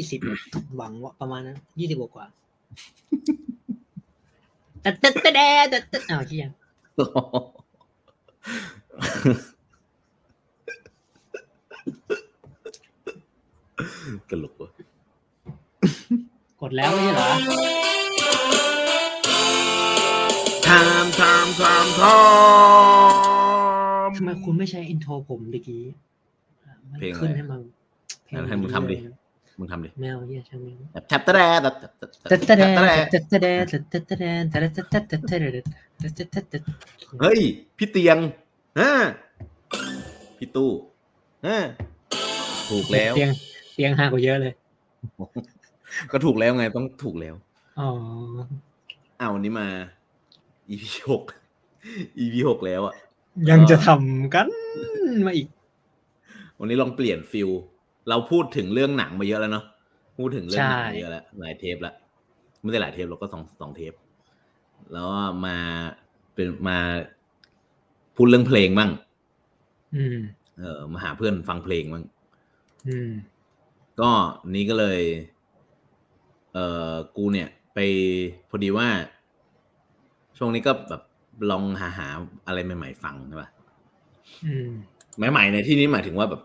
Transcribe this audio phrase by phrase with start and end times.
[0.00, 0.20] ยี่สิบ
[0.76, 2.26] หวังว่าประมาณนั้นยี่สิบกว่า
[4.82, 6.48] แต่แต่แต่แต่แต่แต่อ้าวเฮีย
[14.30, 14.68] ตลกว่ะ
[16.60, 17.28] กดแล้วไม่ใช่เหรอ
[20.66, 22.16] ทามทามทามทา
[24.06, 25.82] มทำไมคุณไม่ใช้อินโทรผมเมื่อกี้
[26.88, 27.60] ไม่เพลงอะไร ขึ้นให้มัน
[28.34, 28.96] งั้นให้มึงทำดิ
[29.60, 31.86] มึงทำดิแมวเยี่ยช่างมึงแบบแทบตะแดตะตะ
[32.28, 32.62] แทบตะแด
[33.12, 35.44] ตะตะแดตะตะตะตะตะแด
[36.18, 36.58] ตะตะตะ
[37.20, 37.40] เฮ้ย
[37.76, 38.18] พี่เตียง
[38.80, 38.90] ฮะ
[40.38, 40.70] พี่ตู้
[41.46, 41.56] ฮะ
[42.70, 43.30] ถูกแล้ว เตียง
[43.74, 44.52] เตียงห่างกว่าเยอะเลย
[46.12, 47.34] ก็ถูกแล้วไงต้องถูกแล้ว
[47.80, 47.88] อ๋อ
[49.18, 49.66] เอาวันนี้มา
[50.68, 51.22] EP หก
[52.18, 52.94] EP หกแล้วอะ
[53.50, 54.48] ยังจะทำกัน
[55.26, 55.48] มาอีก
[56.58, 57.48] วันนี้ลองเปลี่ยนฟิล
[58.08, 59.64] เราพูดถึงเรื่องหนังมาเยอะแล้วเนาะ
[60.18, 61.94] พูดถึงเรื่องหนังมาเยอะแล้วหลายเทปแล้ว
[62.62, 63.94] ไม่ได้หลายเทปเราก็สองสองเทป
[64.92, 65.56] แล้วก็มา
[66.34, 66.78] เป็นมา
[68.16, 68.90] พูดเรื่องเพลงบ้าง
[69.96, 70.18] อืม
[70.58, 72.04] เออมาหาเพื่อนฟังเพลงบ้าง
[72.88, 73.10] อืม
[74.00, 74.10] ก็
[74.54, 75.00] นี้ก็เลย
[76.54, 76.58] เอ
[76.92, 77.78] อกูเนี่ย ไป
[78.50, 78.88] พอดีว่า
[80.38, 81.02] ช่วงนี้ก็แบบ
[81.50, 82.08] ลองหาหา
[82.46, 83.48] อะไรใหม่ ๆ ฟังใช่ปะ
[84.46, 84.70] อืม
[85.30, 86.42] ใหม่ๆในที่นี้หมายถึงว่าแบบ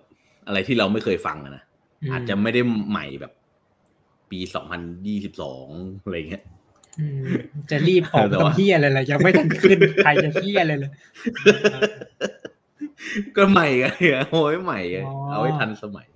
[0.47, 1.63] อะไรที่เราไม่เคยฟังอะนะ
[2.11, 3.33] อาจจะไม่ได้ใหม่แบบ
[4.31, 5.67] ปีสองพันยี่สิบสอง
[6.03, 6.43] อะไรเงี้ย
[6.99, 7.23] อืม
[7.71, 10.91] จะรีบออกแต่ว่าทำเฮียอะไรเลยยังไม่ทันขึ้นใครจะเฮียอะไรเลย
[13.37, 13.85] ก็ใหม่ไง
[14.31, 16.07] โอ้ยใหม่ไงอ๋อเอาให้ทันสมัย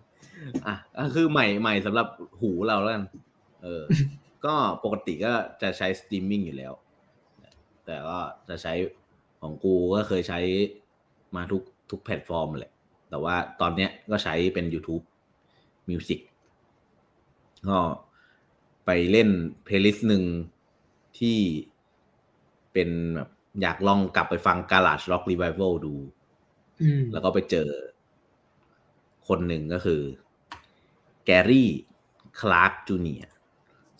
[0.68, 2.08] อะก็คือใหม่ใหม่สำหรับ
[2.42, 3.06] หูเราแล้วกัน
[3.64, 3.84] เออ
[4.46, 6.74] ก็ปกติก็จะใช้สตรีมมิ่งอยู่แล้ว
[7.86, 8.18] แต่ก็
[8.50, 8.74] จะใช้
[9.42, 10.40] ของกูก็เคยใช้
[11.36, 12.72] มาทุกทุกแพลตฟอร์มเลย
[13.10, 15.04] แต่ว่าตอนเนี้ยก็ใช้เป็น YouTube
[15.90, 16.20] Music
[17.70, 17.80] ก็
[18.86, 19.30] ไปเล่น
[19.64, 20.24] playlist หนึ่ง
[21.20, 21.38] ที่
[22.74, 23.30] เป็นแบบ
[23.62, 25.96] อยากลองกลับไปฟัง Garage Rock Revival ดู
[26.82, 27.70] อืมแล้วก็ไปเจอ
[29.28, 30.02] คนหนึ่งก็คือ
[31.26, 33.24] Gary Clark Jr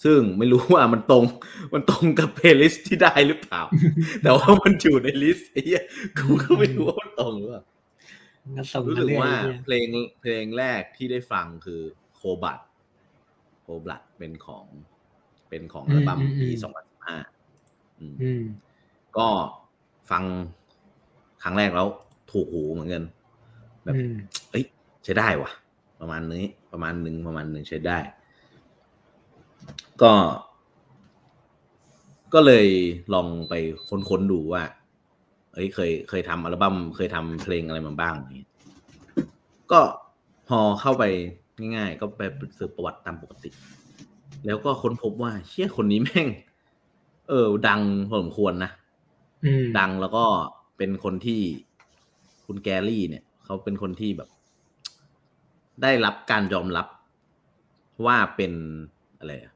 [0.04, 1.24] ซึ่งไม่รู้ว่ามันตรง
[1.74, 3.62] มันตรงกับ playlist ที่ได้หรือเปล่า
[4.24, 5.84] แต่ว่ามันอยู่ใน list ไอ้เหี้ย
[6.18, 7.79] กูก็ไม่รู้ว่ามันตรงหรือเปล่าก็ส่ง
[8.58, 9.88] มาสึกเรื่อยๆรู้สึกว่าเนี่ยเพลง
[10.22, 11.82] เพลงแรกที่ได้ฟังคือ
[12.16, 12.60] Cold Blooded
[13.62, 14.66] Cold Blooded เป็นของ
[15.50, 17.18] เป็นของอัลบั้มปีสองพันสิบห้า
[18.00, 18.06] อื
[18.42, 18.44] ม
[19.18, 19.28] ก็
[20.12, 20.24] ฟัง
[21.44, 21.88] ครั้งแรกแล้ว
[22.32, 23.04] ถูกหูเหมือนกัน
[23.84, 24.14] แบบอืม
[24.52, 24.66] เอ้ย
[25.04, 25.52] ใช้ได้ว่ะ
[26.00, 27.98] ประมาณนี้ ประมาณหนึ่งประมาณหนึ่งใช้ได้
[30.02, 30.14] ก็
[32.34, 32.68] ก็เลย
[33.14, 33.54] ลองไป
[34.10, 34.64] ค้นๆดูว่า
[35.60, 38.48] เอ้ยเคยเคยทำอัลบั้มเคยทำเพลงอะไรมาบ้างอย่างนี้
[39.72, 39.82] ก็
[40.50, 41.04] พอเข้าไป
[41.76, 42.22] ง่ายๆ ก็ไป
[42.58, 43.50] สืบประวัติตามปกติ
[44.46, 46.28] แล้วก็ค้นพบว่าเชี่ยคนนี้แม่ง
[47.30, 48.72] เออ ดังพอสมควรนะ
[49.46, 50.26] อืมดังแล้วก็
[50.78, 51.42] เป็นคนที่
[52.46, 54.30] คุณแกรี่ เนี่ยเขาเป็นคนที่แบบ
[55.82, 56.88] ได้รับการยอมรับ
[58.06, 58.54] ว่าเป็น
[59.18, 59.54] อะไรอะ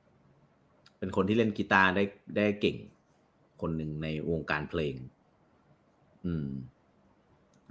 [1.00, 2.03] เป็นคนที่เล่นกีตาร์ได้
[2.38, 2.78] ได้เก่ง
[3.62, 4.96] คนหนึ่งในวงการเพลง
[6.25, 6.47] อืม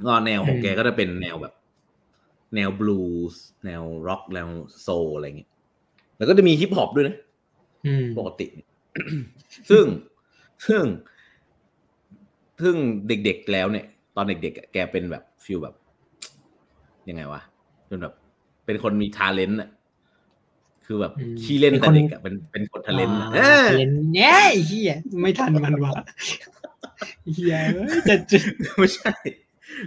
[0.07, 1.55] ก็แนวของแกก็จะเป็นแนวแบบ
[2.55, 3.01] แนวบลู
[3.33, 4.49] ส์แนวร็อกแนว
[4.83, 5.51] โซลอะไรเงี้ย
[6.17, 7.17] แล้วก็จะมีฮิปฮอปด้วยนะ
[7.87, 8.69] อืมปกติเนี่ย
[9.71, 9.85] ซึ่ง
[10.67, 10.85] ซึ่ง
[12.63, 12.77] ซึ่ง
[13.09, 13.87] เด็กๆแล้วเนี่ย
[14.17, 15.75] ตอนเด็กๆอะแกเป็นแบบ feel แบบ
[17.09, 17.41] ยังไงวะ
[17.89, 18.15] เป็นแบบ
[18.65, 19.71] เป็นคนมี talent อะ
[20.87, 25.93] คือแบบอืมขี้เล่นเป็นคนแต่เด็กอะเป็นเป็นคน talent อะเออ่าอเล่นแน่ไอ้เฮียไม่ทันมันวะ
[27.35, 28.39] เฮียเอ้ยจะจะ
[28.79, 29.13] ไม่ใช่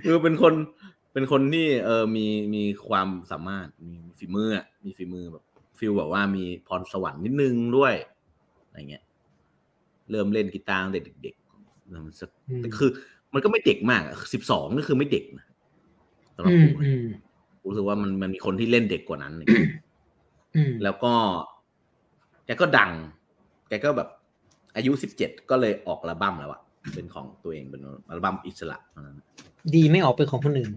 [0.03, 0.53] คือเป็นคน
[1.13, 2.25] เป็นคนที่เออมี
[2.55, 5.43] มีความสามารถมีฝีมืออะมีฝีมือแบบ
[5.79, 7.93] ฟิลแบบว่ามีพรสวรรค์นิดนึงด้วย
[8.65, 9.03] อะไรเงี้ย
[10.11, 12.89] เริ่มเล่นกีตาร์ตั้งแต่เด็กๆแล้วมันสักอืมคือ
[13.33, 14.01] มันก็ไม่เด็กมาก
[14.33, 15.45] สิบสองก็คือไม่เด็กนะ
[16.35, 17.05] สำหรับอืมกูนะอืม
[17.65, 19.33] รู้สึกว่ามันมันมีคนที่เล่นเด็กกว่านั้น
[20.55, 21.13] อืมแล้วก็
[22.45, 22.91] แกก็ดัง
[23.69, 24.09] แกก็แบบ
[24.75, 26.61] อายุสิบเจ็ดก็เลยออกอัลบั้มแล้วอะ
[26.93, 29.17] เป็นของตัวเองเป็นอัลบั้มอิสระตอนนั้น
[29.75, 30.71] ดีไม่ออกเป็นของคนอื่น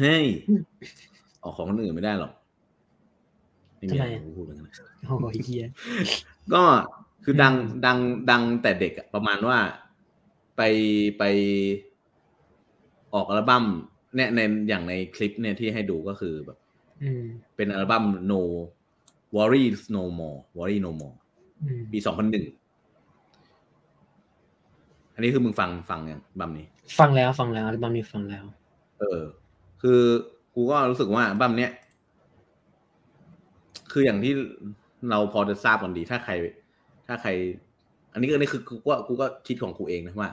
[0.00, 0.62] เฮ้ยอืม
[1.42, 2.32] ออกของคนอื่นไม่ได้หรอก
[3.76, 4.64] ไม่มีทำอะไมไรอะพูดกันนะ
[5.06, 5.66] โอ้ยเฮีย
[6.54, 6.62] ก็
[7.24, 7.98] คือดังอืมดัง
[8.30, 9.58] ดังแต่เด็กอะประมาณว่า
[10.56, 10.62] ไป
[11.18, 11.22] ไป
[13.14, 13.64] ออกอัลบั้ม
[14.16, 16.58] เนี่ยในอย่างในคลิปเนี่ยที่ให้ดูก็คือแบบ
[17.02, 17.24] อืม
[17.56, 18.40] เป็นอัลบั้ม No
[19.36, 21.16] Worries No More Worry No More
[21.62, 22.61] อืมปีสองพันหนึ่งอั
[25.22, 26.66] นนี้คือมึงฟังฟังยังอัลบั้มนี้
[26.98, 28.44] ฟังแล้วฟังแล้วอัลบั้มนี้ฟังแล้ว
[29.00, 29.22] เออ
[29.82, 30.00] คือ
[30.54, 31.72] กูก็รู้สึกว่าอัลบั้มเนี้ย
[33.92, 34.32] คืออย่างที่
[35.10, 36.32] เราพอจะทราบกันดีถ้าใคร
[37.06, 37.30] ถ้าใคร
[38.12, 40.30] อันนี้ก็นี่คือกูก็กูก็คิดของกูเองนะว่า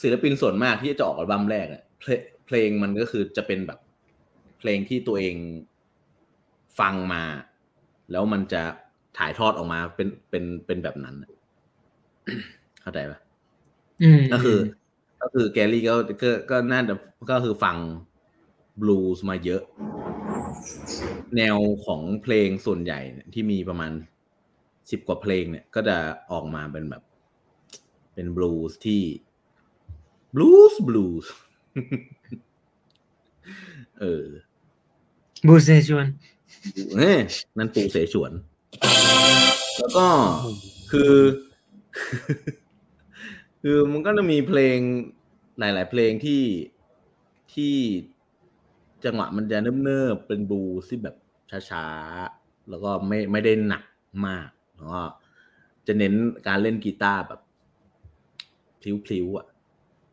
[0.00, 3.78] ศิลปินส่วนมากที่จะออกอัลบั้มแรกเนี่ยเพลงเพลงมันก็คือจะเป็นแบบ
[4.58, 5.36] เพลงที่ตัวเอง
[6.80, 7.22] ฟังมา
[8.10, 8.62] แล้วมันจะ
[9.18, 11.30] ถ่ายทอดออกมาเป็นเป็นเป็นแบบนั้นน่ะ
[12.82, 13.31] เข้าใจปะอืม
[14.32, 14.58] ก็คือ
[15.22, 16.94] ก็คือแกลลี่ก็ก็ก็น่าจะ
[17.30, 17.76] ก็คือฟัง
[18.80, 19.62] บลูส์มาเยอะ
[21.36, 21.56] แนว
[21.86, 23.92] ของเพลงส่วนใหญ่เนี่ยที่มีประมาณ
[24.90, 25.96] สิบกว่าเพลงเนี่ย ก็จะ
[26.32, 27.02] ออกมาเป็นแบบ
[28.14, 29.02] เป็นบลูส์ที่
[30.34, 31.32] บลูส์บลูส์
[34.00, 34.24] เออ
[35.46, 36.06] บูเซชวน
[36.96, 37.18] เอ้ย
[37.56, 38.32] นั่นปูเสฉวน
[39.78, 40.06] แล้วก็
[40.92, 41.12] คือ
[43.62, 44.78] คือมันก็จะมีเพลง
[45.58, 46.42] หลาย ๆ เพลงที่
[47.54, 47.74] ที่
[49.04, 51.16] จังหวะมันจะเนิบๆเป็นบูส์ที่แบบ
[51.70, 53.84] ช้าๆ แล้วก็ไม่ไม่ได้หนัก
[54.26, 55.02] มากแล้วก็
[55.86, 56.14] จะเน้น
[56.48, 57.40] การเล่นกีตาร์แบบ
[58.80, 59.46] พลิ้วๆอะ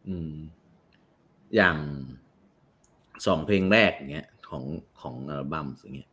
[0.07, 0.33] อืม
[1.55, 1.77] อย่าง
[3.25, 4.63] สองเพลงแรกอย่างเงี้ยของ
[5.01, 6.09] ของอัลบั้มอย่างเงี้ย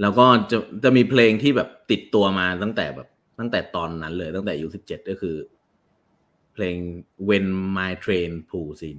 [0.00, 3.08] แล้วก็จะจะมีเพลงที่แบบติดตัวมาตั้งแต่แบบ
[3.38, 5.36] ตั้งแต่ตอนนั้นเลยตั้งแต่อายุสิบเจ็ดก็คือ
[6.56, 6.76] เพลง
[7.28, 8.98] When My Train Pulls In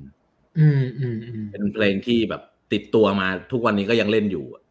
[0.59, 2.42] อืมอืมอืมเป็นเพลงที่แบบ
[2.74, 4.63] ติดตัวมาทุกวันนี้ก็ยังเล่นอยู่อะ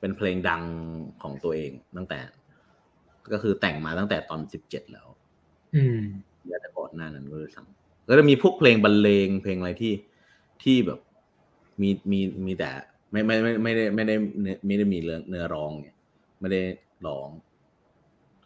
[0.00, 0.62] เป็นเพลงดัง
[1.22, 2.20] ของตัวเองตั้งแต่
[3.32, 5.08] ก็คือแต่งมาตั้งแต่ตอนสิบเจ็ดแล้ว
[5.76, 6.00] อืม
[6.46, 9.92] แล้วแต่ก่อนหน้านั้นก็เลยซ้ำก็จะมีพวกเพลงบรรเลงเพลงอะไรที่
[10.62, 11.00] ที่แบบ
[11.82, 12.70] มีมีมีแต่
[13.10, 15.96] ไม่ไม่ไม่ไม่ได้ไม่ได้เนื้อไม่ได้มีเรื่องเนื้อร้องเนี่ย
[16.40, 16.62] ไม่ได้
[17.06, 17.28] ร้อง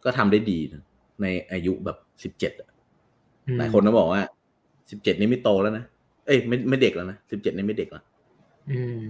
[0.04, 0.84] ก็ทำได้ดีนะ
[1.22, 2.52] ในอายุแบบสิบเจ็ด
[3.58, 4.22] หลายคนก็บอกว่า
[4.90, 5.84] สิบเจ็ดนี่ไม่โตแล้วนะ
[6.26, 8.04] เอ้ยไม่ไม่เด็กแล้วนะสิบเจ็ดนี่ไม่เด็กแล้ว
[8.70, 9.02] อืม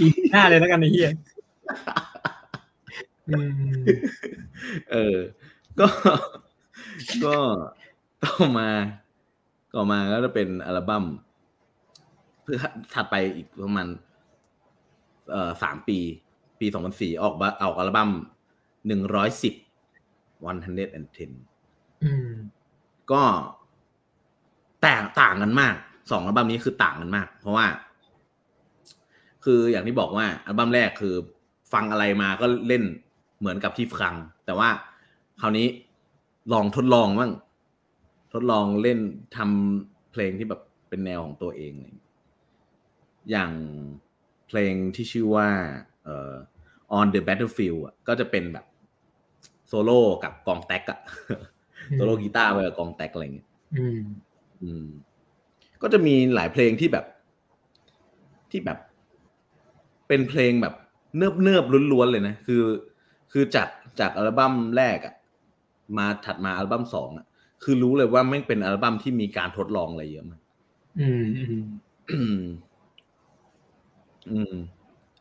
[0.00, 1.10] อีกหน้าเลยแล้วกันไอ้เหี้ย
[3.28, 3.84] อืม
[4.92, 5.16] เออ
[5.80, 5.86] ก็
[7.24, 7.36] ก็
[8.24, 8.68] ต่อมา
[9.74, 11.04] ต่อมาก็จะเป็นอัลบั้ม
[12.42, 12.58] เพื่อ
[12.94, 13.86] ถัดไปอีกประมาณ
[15.30, 15.98] เอ่อสามปี
[16.60, 18.10] ปีสองพันสี่ออกบะออกอัลบั้ม
[18.86, 19.54] หนึ่งร้อยสิบ
[20.48, 21.32] one hundred and ten
[22.04, 22.30] อืม
[23.12, 23.22] ก็
[24.82, 25.74] แต่ต่างกันมาก
[26.10, 27.66] สองอัลบั้มนี้คือต่างกันมาก เพราะว่า
[29.44, 31.14] คืออย่างที่บอกว่าอัลบั้มแรกคือ
[31.72, 32.84] ฟังอะไรมาก็เล่น
[33.38, 34.14] เหมือนกับที่ฟัง
[34.46, 34.68] แต่ว่า
[35.40, 35.66] คราวนี้
[36.52, 37.32] ลองทดลองบ้าง
[38.32, 38.98] ทดลองเล่น
[39.36, 42.10] ทำเพลงที่แบบเป็นแนวของตัวเองอะไรอย่างเงี้ย
[43.30, 43.52] อย่าง
[44.46, 45.48] เพลงที่ชื่อว่า
[46.04, 46.32] เอ่อ
[46.98, 48.64] on the battlefield อะก็จะเป็นแบบ
[49.68, 51.00] โซโล่กับกองแท็กอะ
[51.94, 53.48] โซโล่กีตาร์ไปกับกองแท็กอะไรอย่างเงี้ย
[53.78, 54.00] อืม
[54.62, 54.86] อืม
[55.82, 57.04] ก็จะมีหลายเพลงที่แบบ
[58.50, 58.78] ที่แบบ
[60.08, 60.74] เป็นเพลงแบบ
[61.16, 62.62] เนิบเนิบๆล้วนๆเลยนะคือ
[63.32, 63.68] คือจาก
[64.00, 65.14] จากอัลบั้มแรกอะ
[65.98, 67.26] มาถัดมาอัลบั้มสองอะ
[67.62, 70.40] คือรู้เลยว่าไม่งเป็นอัลบั้มที่มีการทดลองอะไรเยอะมาก
[71.00, 71.64] อืมอืม
[72.10, 72.42] อืม
[74.30, 74.54] อืม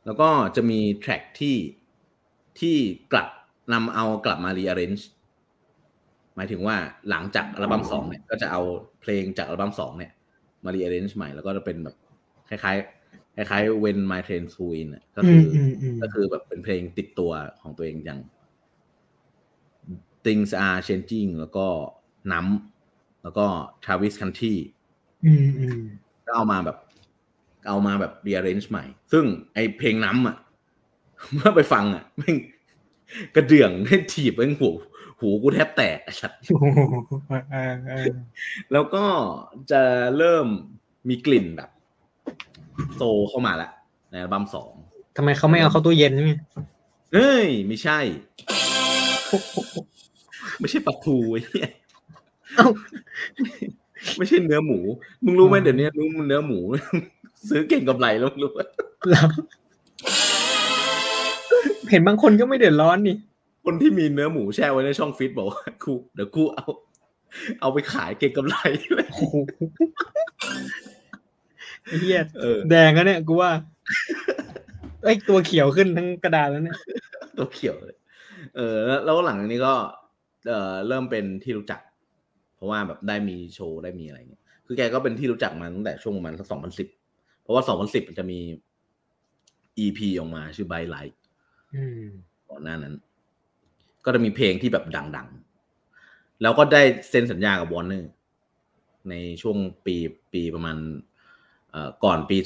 [0.06, 1.56] แล้วก็จะมีแทร็กที่
[2.60, 2.78] ที่
[3.12, 3.30] กลับ
[3.74, 5.04] นำเอากลับมา rearrange
[6.36, 6.78] หมายถึงว่า
[7.10, 8.62] หลังจากอัลบั้มสองเนี่ย ก็จะเอา
[9.02, 10.12] เพลงจากอัลบั้มสองเนี่ย
[10.64, 11.96] มา rearrange ใหม่แล้วก็จะเป็นแบบ
[12.50, 18.20] คล้ายๆคล้ายๆ when my train flew in อะก็อืคืมออือมอืมก็คือแบบเป็นเพลงติดตัวของตัวเองอย่าง
[20.26, 21.68] things are changing แล้วก็
[22.32, 23.46] น้ำแล้วก็
[23.84, 24.56] Travis Country
[25.26, 25.80] อืมอืม
[26.26, 26.78] ก็เอามาแบบ
[27.68, 30.38] เอามาแบบ rearrange ใหม่ ซึ่งไอเพลงน้ำอะ
[31.34, 32.36] เมื่อไปฟังอะแม่ง
[33.36, 34.70] กระเดื่องให้ถีบแม่งหู
[35.20, 36.80] หูกูแทบแตกไอ้สัตว์โอ้โห
[37.52, 38.06] เออเออ
[38.72, 39.04] แล้วก็
[39.72, 39.82] จะ
[40.18, 40.48] เริ่ม
[41.10, 41.70] มีกลิ่นแบบ
[42.96, 43.70] โซเข้ามาละ
[44.12, 44.74] ในอัลบั้มสอง
[45.18, 46.38] ทำไมเขาไม่เอาเข้าตู้เย็นนี่
[47.14, 48.00] เฮ้ย ไม่ใช่
[50.60, 51.70] ไม่ใช่ปลาทูไอ้เหี้ย
[52.56, 52.68] เอ้า
[54.18, 54.80] ไม่ใช่เนื้อหมู
[55.24, 56.60] มึงรู้ไหมเดี๋ยวนี้รู้เนื้อหมู
[57.50, 58.60] ซื้อเก่งกับไรแล้วมึงรู้ไหม
[59.10, 59.28] แล้ว
[61.92, 63.16] เห็นบางคนก็ไม่เดือดร้อนนี่
[63.66, 66.66] คนที่มีเนื้อหมูแช่ไว้ในช่องฟิตบอกว่ากูเดี๋ยวกูเอา
[67.62, 68.56] เอาไปขายเก่งกำไร
[68.94, 69.36] เลยโอ้โห
[71.86, 73.52] ไอ้เฮียเออแดงแล้วเนี่ยกูว่า
[75.04, 76.78] ไอ้ยตัวเขียวขึ้นทั้งกระดาษแล้วเนี่ย
[77.38, 77.96] ตัวเขียวเลย
[78.56, 79.74] เออ แล้วแล้วหลังจากนี้ก็
[80.48, 81.80] เออเริ่มเป็นที่รู้จัก
[82.56, 86.88] เพราะว่าแบบได้มีโชว์ได้มีอะไรเงี้ยคือแกก็เป็นที่รู้จักมาตั้งแต่ช่วงประมาณสักสองพันสิบ
[87.42, 88.40] เพราะว่าสองพันสิบมันจะมี
[89.80, 91.25] EP ออกมาชื่อ By Light อืม
[92.50, 92.96] ก่อนหน้านั้น
[94.06, 94.86] ก็จะมีเพลงที่แบบ
[95.18, 98.12] ดังๆ แล้วก็ได้เซ็นสัญญากับวอร์เนอร์
[99.10, 99.96] ในช่วงปี
[100.34, 100.78] ปีประมาณ
[101.72, 102.38] เอ่อก่อนปี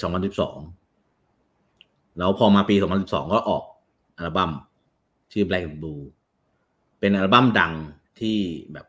[0.85, 3.63] 2012 แล้วพอมาปี 2012 ก็ออก
[4.17, 4.51] อัลบั้ม
[5.31, 6.01] ชื่อ Black and Blue
[6.99, 7.73] เป็นอัลบั้มดัง
[8.19, 8.39] ที่
[8.73, 8.87] แบบ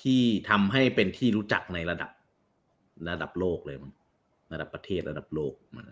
[0.00, 2.10] ที่ทำให้เป็นที่รู้จักในระดับ
[3.10, 3.92] ระดับโลกเลยมั้ง
[4.52, 5.86] ระดับประเทศระดับโลกมัน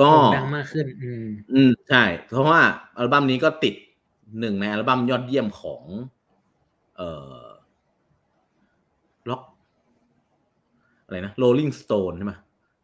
[0.00, 2.60] ก็โด่งดังมากขึ้น อืม อืมใช่ เพราะว่า
[2.96, 3.74] อัลบั้มนี้ก็ติด
[4.40, 5.82] หนึ่งในอัลบั้มยอดเยี่ยมของ
[6.96, 7.10] เอ่
[7.40, 7.44] อ
[9.30, 9.42] ล็อก
[11.04, 12.34] อะไรนะ Rolling Stone ใช่ไหม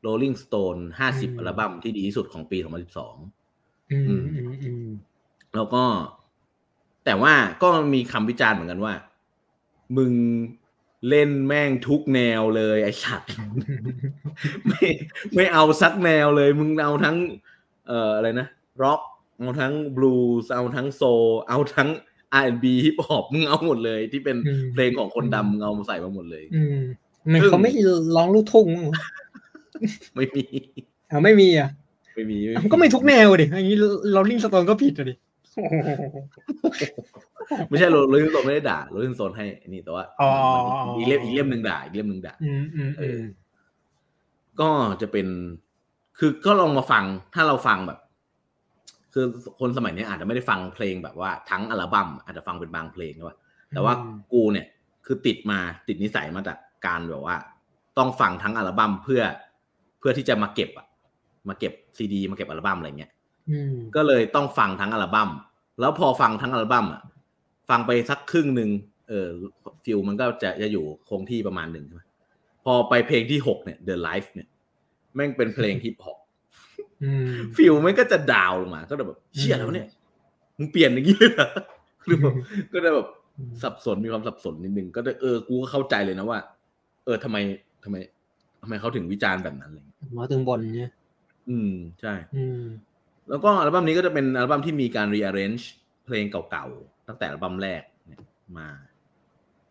[0.06, 4.86] Rolling Stone ห้าสิบอืมอัลบั้มที่ดีที่สุดของปี2012อืมอืมอืมอืม
[5.54, 5.84] แล้วก็
[7.04, 8.94] แต่ว่าก็มีคำวิจารณ์เหมือนกันว่า
[9.96, 10.12] มึง
[11.08, 13.30] เล่นแม่งทุกแนวเลยไอ้สัตว์
[14.68, 14.86] ไม่
[15.34, 17.16] ไม่เอาสักแนวเลย มึงเอาทั้ง
[17.88, 18.46] เอ่ออะไรนะ
[18.82, 19.00] ร็อก
[19.38, 21.88] เอาทั้งบลูส์เอาทั้งโซลเอาทั้ง
[22.40, 26.78] R&B ฮิปฮอปมึงเอาหมดเลย ที่เป็นอืมเพลงของคนดำมึงเอามาใส่มาหมดเลยอืม
[27.32, 27.70] มันซึ่งเขาไม่
[28.16, 28.94] ร้องลูกทุ่งมั้งเหรอ
[30.14, 30.44] ไม่มี
[31.08, 31.68] เอาไม่มีอะ
[32.14, 33.76] ไม่มีมันก็ไม่ทุกแนวดิอย่างนี้
[34.12, 35.14] เราลิงสโตนก็ผิดอะดิ
[37.70, 40.30] ไม่ใช่โรลลิงโซนไม่ได้ด่าโรลลิงโซนให้อันนี้แต่ว่าอ๋อ
[40.96, 43.20] อีกเล่มอีกเล่มหนึ่งด่าอีกเล่มหนึ่งด่าอืมอืมอืม
[44.60, 44.68] ก็
[45.02, 45.26] จะเป็น
[46.18, 47.04] คือก็ลองมาฟัง
[47.34, 47.98] ถ้าเราฟังแบบ
[49.12, 49.24] คือ
[49.60, 53.36] คนสมัยนี้อาจจะไม่ได้ฟังเพลงแบบว่าทั้งอัลบั้มอาจจะฟังเป็นบางเพลงใช่ปะ
[53.70, 53.94] แต่ว่า
[54.32, 54.66] กูเนี่ย
[55.06, 57.36] คือติดมาติดนิสัยมาจากการแบบว่า
[57.98, 59.22] ต้องฟังทั้งอัลบั้มเพื่อ
[59.98, 60.86] เพื่อที่จะมาเก็บอะ
[61.48, 63.12] มาเก็บซีดี มาเก็บอัลบั้มอะไรเงี้ย
[63.50, 65.30] อืมก็เลยต้องฟังทั้งอัลบั้ม
[65.80, 67.02] แล้วพอฟังทั้งอัลบั้มอะ
[67.68, 68.70] ฟังไปสักครึ่งหนึ่ง
[69.08, 69.28] เออ
[69.84, 72.02] ฟิลมันก็จะจะอยู่คงที่ประมาณหนึ่งใช่ไหม
[72.64, 74.48] พอไปเพลงที่หกเนี่ย The Life เนี่ย
[75.14, 76.18] แม่งเป็นเพลงฮิปฮอป
[77.02, 79.88] อืมฟิลมันก็จะดาวน์ลงมา ก็แบบเชี่ยแล้วะเนี่ย
[80.58, 81.48] มึงเปลี่ยนอย่างนี้เลยเหรอ
[82.06, 82.34] หรือแบบ
[82.72, 83.08] ก็ได้แบบ
[83.62, 86.38] สับสนมีความสับสนนิดนึงก็ได้เออกูก็เข้าใจเลยนะว่า
[87.04, 87.36] เออทำไม
[87.84, 87.96] ทำไม
[88.62, 90.90] ทำไมเขาถึงวิจารณ์แบบนั้นอะไรเลยหมอตึงบนเนี่ย
[91.50, 92.62] อืมใช่ อืม
[93.28, 95.81] แล้วก็อัลบั้มนี้ก็จะเป็นอัลบั้มที่มีการ rearrange เพ
[96.14, 98.20] ลงเก่าๆ ตั้งแต่อัลบั้มแรกเนี่ย
[98.58, 98.68] มา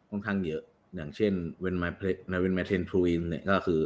[0.10, 0.62] ค่อนข้างเยอะ
[0.96, 1.34] อย่างเช่น
[1.64, 3.82] When My Play When My Train Flew In เนี่ยก็คือ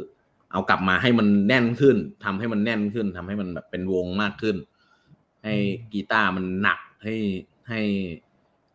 [0.52, 4.56] เอากลับมาให้มันแน่นขึ้นทำให้มันแน่นขึ้นทำให้มันแบบเป็นวงมากขึ้น
[5.44, 5.54] ให้
[5.92, 7.14] กีตาร์มันหนักให้
[7.68, 7.80] ให้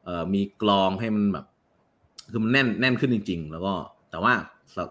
[0.03, 1.45] เอ่อมีกลองให้มันแบบ
[2.31, 3.73] คือมันแน่นแน่นขึ้นจริง ๆ แล้วก็
[4.09, 4.33] แต่ว่า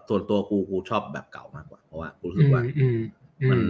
[0.07, 2.99] ส่วนตัวกูกูชอบแบบเก่ามากกว่า เพราะว่ากูรู้สึกว่าอืม
[3.41, 3.63] อืมันม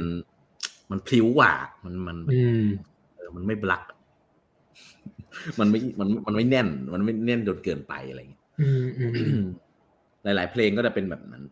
[0.92, 1.54] มันพลิ้วกว่า
[1.86, 2.66] มันมันอืม
[3.16, 3.84] เออมันไม่บลัก
[5.60, 9.06] มันไม่มันมันไม่แน่น มันไม่แน่นจนเกินไปอะไรอย่างเงี้ยอืมอื
[9.42, 9.44] ม
[10.24, 11.44] หลาย ๆ เพลงก็จะเป็นแบบนั้น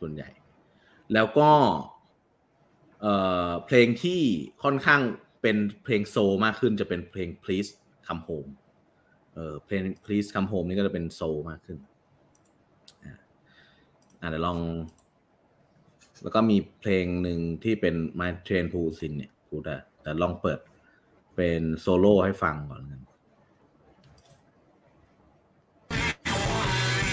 [0.00, 0.28] ส่วนใหญ่
[1.14, 1.50] แล้วก็
[3.00, 3.14] เอ่
[3.48, 4.20] อเพลงที่
[4.62, 5.00] ค่อนข้าง
[5.42, 7.70] เป็นเพลงโซลมากขึ้นจะเป็นเพลง please
[8.06, 8.50] come home
[9.34, 11.78] เออเพลง please come home นี่ก็จะเป็นโซลมากขึ้น
[13.04, 13.14] อะ
[14.20, 14.58] อะเดี๋ยวลอง
[16.22, 20.58] แล้วก็มีเพลงหนึ่งที่เป็น My Train to Sin เนี่ยกูแต่แต่ลองเปิด
[21.36, 23.00] เป็นโซโล่ให้ฟังก่อนกัน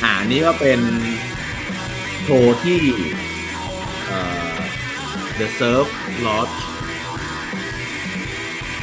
[0.03, 0.79] อ่าอันนี้ก็เป็น
[2.23, 2.79] โชว์ที่
[4.07, 4.19] เอ่
[4.53, 4.57] อ
[5.39, 5.87] The Surf
[6.25, 6.55] Lodge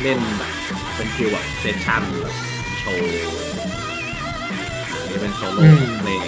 [0.03, 0.53] เล่นแบบ
[0.95, 2.35] เป็น feel แบบ session แบบ
[2.79, 3.09] โชว์
[5.01, 6.21] อันนี้เป็นโซโล่อืมเพลง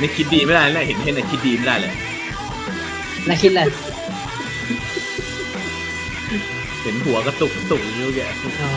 [0.00, 1.92] นี่คิดดีไม่ได้เลยเห็นเห็นในคิดดีไม่ได้เลย
[3.28, 3.68] น่าคิดเลย
[6.82, 8.30] เห็นหัวกระตุกกระตุกอย่างเงี้ย
[8.62, 8.70] อ๋อ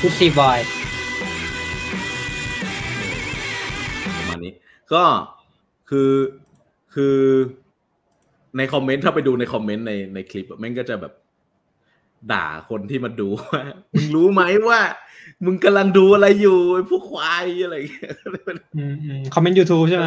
[0.00, 0.58] คุซี่บอย
[4.16, 4.52] ประมาณนี้
[4.92, 5.02] ก็
[5.90, 6.12] คือ
[6.94, 7.16] คือ
[8.56, 11.12] ในคอมเมนต์ถ้าไปดูในคอมเมนต์ในในคลิปอะแม่งก็จะแบบ
[12.32, 13.62] ด่าคนที่มาดูว่า
[13.94, 14.80] มึงรู้ไหมว่า
[15.44, 18.12] มึงกำลังดูอะไรอยู่ไอ้พวกควายอะไรอย่างเงี้ย
[18.76, 20.06] อืมอืมคอมเมนต์ยูทูบใช่ไหม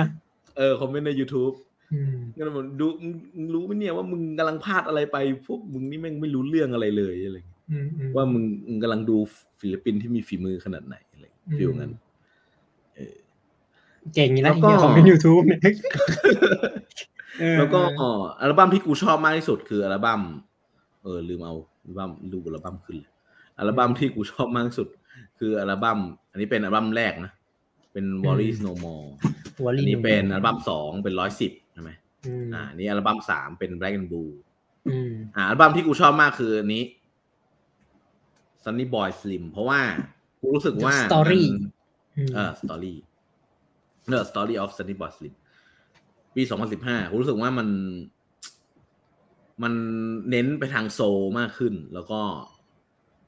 [0.58, 1.54] เออ คอมเมนต์ใน YouTube
[1.94, 9.18] อืมก็มันดูมึงมึงรู้ไหมเนี่ยว่ามึงกำลังพลาดอะไรไป พวกมึงนี่แม่งไม่รู้เรื่องอะไรเลยอะไรอย่างเงี้ยอืมอืมว่ามึงมึงกำลังดู
[9.62, 11.92] ศิลปินที่มีฝีมือขนาดไหนอะไรอย่างเงี้ย feel งั้น
[14.16, 15.62] เก่งอย่างนี้นะแล้วก็คอมเมนต์ยูทูบเนี่ย
[17.40, 17.80] เออแล้วก็
[18.42, 20.22] อัลบั้มที่กูชอบมากที่สุดคืออัลบั้ม
[21.04, 23.12] เออลืมเอาอัลบั้มรูปอัลบั้มขึ้นเลย
[23.60, 24.88] อัลบั้มที่กูชอบมากที่สุด
[25.40, 26.00] คืออัลบั้ม
[26.32, 27.32] อันนี้เป็นอัลบั้มแรกนะ
[27.94, 29.06] เป็น w a r r i s No More
[29.58, 31.61] หัวอัลีนนี้เป็นอัลบั้มสองเป็นร้อยสิบใช่ไหม
[32.26, 34.32] อืมอ่าอันนี้อัลบั้มสามเป็น Black and Blue
[34.88, 36.84] อืมอ่าอัลบั้มที่กูชอบมากคืออันนี้
[38.64, 39.80] Sunny Boy Slim เพราะว่า
[40.40, 41.64] กูรู้สึกว่าสตอรี่มัน
[42.36, 42.98] เออสตอรี่
[44.08, 45.34] เนอ Story of Sunny Boy Slim
[46.36, 47.68] ปีสองพันสิบห้ารู้สึกว่ามัน
[49.64, 49.74] มัน
[50.30, 52.22] เน้นไปทางโซลมากขึ้น แล้วก็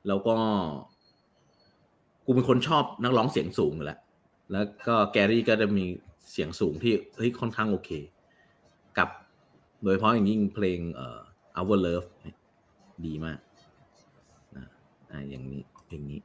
[0.08, 0.36] แล้วก็
[2.26, 4.00] กูเป็นคนชอบนักร้องเสียงสูงอยู่แล้ว
[4.52, 5.86] แล้วก็แกรี่ก็จะมี
[6.32, 7.90] เสียงสูงที่เฮ้ยค่อนข้างโอเค
[8.98, 9.10] กับ
[9.84, 11.20] โดยเฉพาะอย่างยิ่งเพลงเอ่อ
[11.60, 12.38] Our Love เนี่ย
[13.06, 13.40] ดีมาก
[14.58, 14.66] นะ
[15.12, 16.20] อ่าอย่างนี้เพลงนี้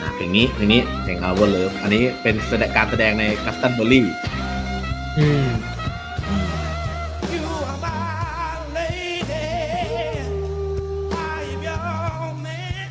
[0.00, 4.02] อ่าเพลงนี้เพลงนี้เพลง Our Love อันนี้เป็นแสดงการแสดงใน c u s t o m b e r r y
[5.18, 5.50] อืม
[7.34, 9.46] You are my lady.
[11.36, 12.88] I am your man.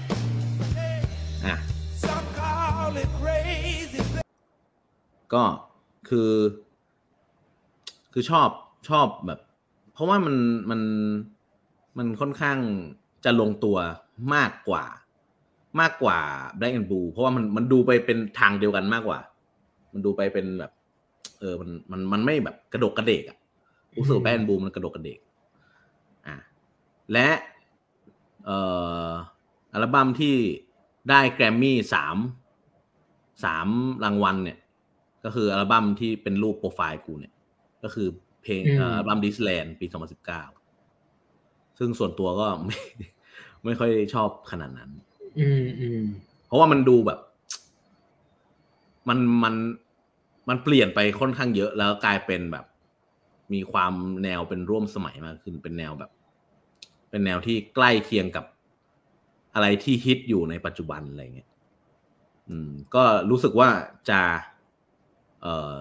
[1.46, 1.56] อะ
[2.04, 4.02] Some call it crazy.
[5.34, 5.44] ก็
[6.10, 6.32] คือ
[8.14, 8.50] คือชอบ
[8.90, 9.40] ชอบแบบ
[9.94, 10.36] เพราะว่ามัน
[10.70, 10.82] มัน
[11.98, 12.58] มันค่อนข้าง
[13.26, 13.78] จะลงตัว
[14.36, 14.86] มากกว่า
[15.80, 16.20] มากกว่า
[16.60, 19.20] Black and Blue เพราะว่ามันมันดูไปเป็นทางเดียวกันมากกว่า
[19.94, 20.72] มันดูไปเป็นแบบ
[21.40, 23.38] เออมันมันมันไม่แบบกระดกกระเดกอะ
[23.98, 25.20] รู้สึกแบนบูมมันกระดกกระเดก
[26.28, 26.36] อะ
[27.14, 27.30] และ
[28.46, 28.58] เอ่
[29.08, 29.10] อ
[29.74, 30.36] อัลบั้มที่
[31.10, 32.18] ได้แกรมมี่สาม
[33.44, 33.68] สาม
[34.04, 34.58] รางวัลเนี่ย
[35.24, 37.34] ก็คืออัลบั้มที่เป็นรูปโปรไฟล์กูเนี่ย
[37.84, 38.08] ก็คือ
[38.44, 39.86] เพลงอืมเอ่ออัลบั้มดิสแลนด์ปี
[41.02, 42.80] 2019ซึ่งส่วนตัวก็ไม่
[43.66, 44.90] ไม่ค่อยชอบขนาดนั้น
[45.40, 46.04] อืมอืม
[46.46, 47.20] เพราะว่ามันดูแบบ
[49.10, 49.56] มันมัน
[50.50, 52.66] มันเปลี่ยนไปค่อนข้างเยอะแล้วกลายเป็นแบบ
[53.54, 53.94] มีความ
[54.24, 56.12] แนวเป็นร่วมสมัยมากขึ้นเป็นแนวแบบ
[57.10, 58.46] เป็นแนวที่ใกล้เคียงกับ
[59.56, 61.50] อะไรที่ฮิตอยู่ในปัจจุบันอะไรเงี้ย
[62.50, 63.70] อืม ก็รู้สึกว่า
[64.10, 64.22] จะ
[65.42, 65.78] เอ่อ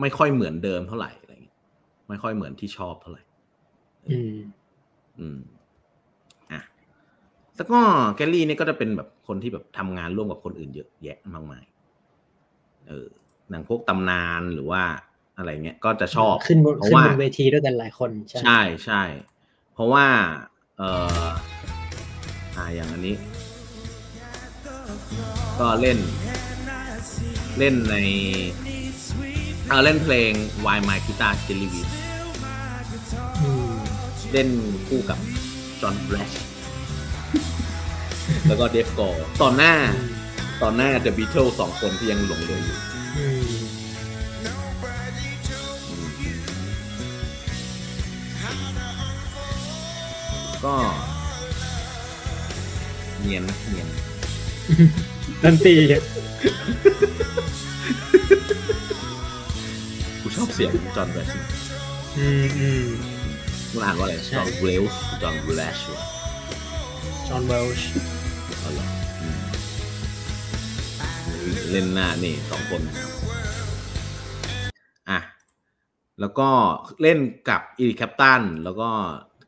[0.00, 1.56] ไม่ค่อยเหมือนเดิมเท่าไหร่อะไรเงี้ย
[2.08, 3.22] ไม่ค่อยเหมือนที่ชอบเท่าไหร่
[4.08, 4.34] อืม
[5.18, 5.38] อืม
[6.52, 6.60] อะ
[7.56, 7.80] แล้วก็
[8.16, 11.64] แกลลี่นี่ก็จะเป็นแบบคนที่แบบทำงานร่วมกับคนอื่นเยอะแยะมากมาย
[12.88, 13.06] เออ
[13.50, 14.82] หนังพวกตำนานหรือว่า
[15.36, 19.02] อะไรเงี้ยก็จะชอบขึ้นบนเพราะขึ้นว่าบนเวทีด้วยกันหลายคนใช่ใช่ใช่
[19.74, 20.06] เพราะว่า
[20.78, 20.82] เอ
[21.26, 21.28] อ
[22.56, 23.16] อ่าอย่างอันนี้
[25.60, 25.98] ก็เล่น
[27.58, 27.96] เล่นใน
[29.68, 30.32] เออเล่นเพลง
[30.64, 31.88] Why My Guitar Jelly w i t
[33.42, 33.74] อืม
[34.32, 34.48] เล่น
[34.88, 35.18] คู่กับ
[35.80, 36.32] จอห์นแบลช
[38.46, 39.74] แล้วก็เดฟกอร์ตอนหน้า
[40.62, 42.78] ตอนหน้า The Beatles สองคนที่ยังหลงเหลืออยู่
[43.16, 43.26] อื
[43.58, 43.80] ม
[50.64, 50.74] ก็
[53.20, 53.88] เนียนนะเนียน
[55.42, 56.20] ดนตรีกู
[57.49, 57.49] ช
[60.44, 61.30] อบเสียงจอห์นแบลช
[62.18, 62.84] อืมอืม
[63.72, 65.78] มันอ่านว่าอะไรใช่จอห์นเวลส์จอห์นแบลช
[67.28, 67.88] จอห์นเวลช์
[68.62, 68.86] อะไรอ
[69.20, 69.40] อืม
[71.70, 72.82] เล่นหน้านี่สองคน
[75.10, 75.18] อะ
[76.20, 76.48] แล้วก็
[77.02, 78.88] เล่นกับอีริแคปตันแล้วก็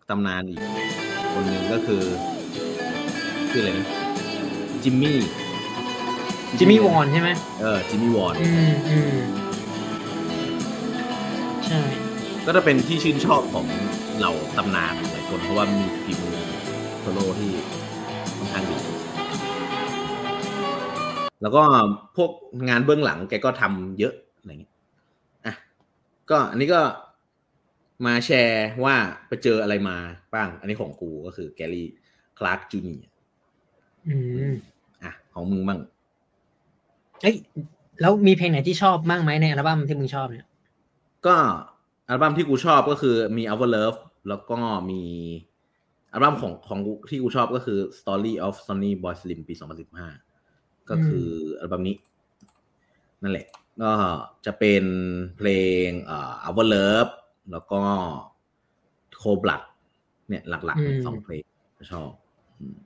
[0.09, 0.61] ตำนานอีก
[1.33, 2.03] คนหนึ่งก็คือ
[3.51, 3.89] คืออะไรนะ
[4.83, 5.19] จิมมี่
[6.59, 9.42] จิมมี่วอนใช่ไหมเออจิมมี่วอนอืมอืม
[11.73, 11.87] ใช่
[12.47, 13.67] ก็จะเป็นที่ชื่นชอบของ
[14.21, 16.37] เราตำนานหลายคนเพราะว่ามีฝีมือ
[17.01, 17.53] โซโล่ที่
[18.37, 18.77] ค่อนข้างดี
[21.43, 21.63] แล้วก็
[22.17, 22.31] พวก
[22.69, 24.73] งานเบื้องหลังแกก็ทำเยอะอะไรเงี้ย
[25.47, 25.55] อะ
[26.31, 26.81] ก็อันนี้ก็
[28.07, 28.95] มาแชร์ว่า
[29.29, 29.97] ไปเจออะไรมา
[30.35, 31.87] บ้าง อันนี้ของกูก็คือแกรี่
[32.39, 33.03] คลาร์กจูเนีย
[34.09, 34.17] อื
[34.51, 34.53] ม
[35.03, 35.81] อะของมึงบ้าง
[37.23, 37.37] เอ้ย
[38.01, 40.49] แล้วมีเพลงไหนที่ชอบบ้างไหมในอัลบั้มที่มึงชอบเนี่ย
[41.27, 41.37] ก็
[42.09, 44.59] อัลบั้มที่กูชอบก็คือมี Our Love แล้วก็
[44.91, 45.03] มี
[46.13, 49.55] อัลบั้มของของกูที่กูชอบก็คือ Story of Sonny Boy Slim ปี
[50.21, 51.27] 2015 ก็คือ
[51.61, 51.97] อัลบั้มนี้
[53.23, 53.47] นั่นแหละ
[53.83, 53.93] ก็
[54.47, 54.85] จะเป็น
[55.37, 55.49] เพล
[55.85, 57.13] งเอ่อ Our Love
[57.53, 57.81] แล้วก็
[59.21, 59.63] Cold Blood
[60.29, 61.45] เนี่ยหลักๆเป็นอืมสองเพลง
[61.77, 62.11] ที่ชอบ
[62.61, 62.77] อืม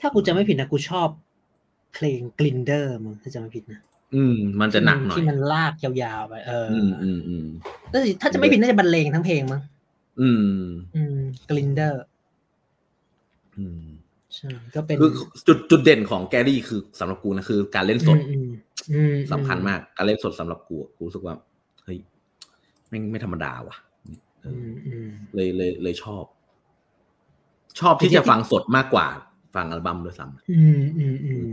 [0.00, 1.08] ถ้ากูจะไม่ผิดนะกูชอบ
[1.94, 3.80] เพลงกลินเดอร์มึงถ้าจะไม่ผิดนะ
[4.14, 7.46] อืม มันจะหนักหน่อยที่มันลากยาวๆไปเออออืมอืมอืม
[7.90, 9.62] แล้วถ้าจะไม่ผิดน่าจะบรรเลงทั้งเพลงมั้ง
[10.20, 10.44] อืม
[10.96, 11.16] อืม
[11.48, 12.02] กลินเดอร์
[13.58, 13.84] อืม
[14.34, 15.10] ใช่ก็เป็นคือ
[15.46, 18.48] จุดจุดเด่นของแกรี่คือสำหรับกูนะคือ การเล่นสดอืม
[18.92, 21.34] อืมสำคัญมากการเล่นสดสำหรับกูอะกูรู้สึกว่า
[21.84, 21.98] เฮ้ย
[22.88, 23.76] ไม่งไม่ธรรมดาว่ะ
[24.42, 26.24] เออือมอืมเลยเลยเลยชอบ
[27.80, 29.06] ชอบที่จะฟังสดมากกว่า
[29.54, 31.46] ฟังอัลบั้มด้วยซ้อืมอืมอืม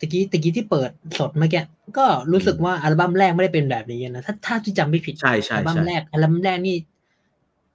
[0.00, 1.62] ตะกี้ตะกี้ที่เปิดสดเมื่อกี้
[1.98, 6.76] ก็รู้สึกว่าอัลบั้มแรกไม่ได้เป็นแบบนี้นะถ้าถ้าที่จำไม่ผิดำใช่ใช่อัลบั้มใช่แรกอัลบั้มแรกนี่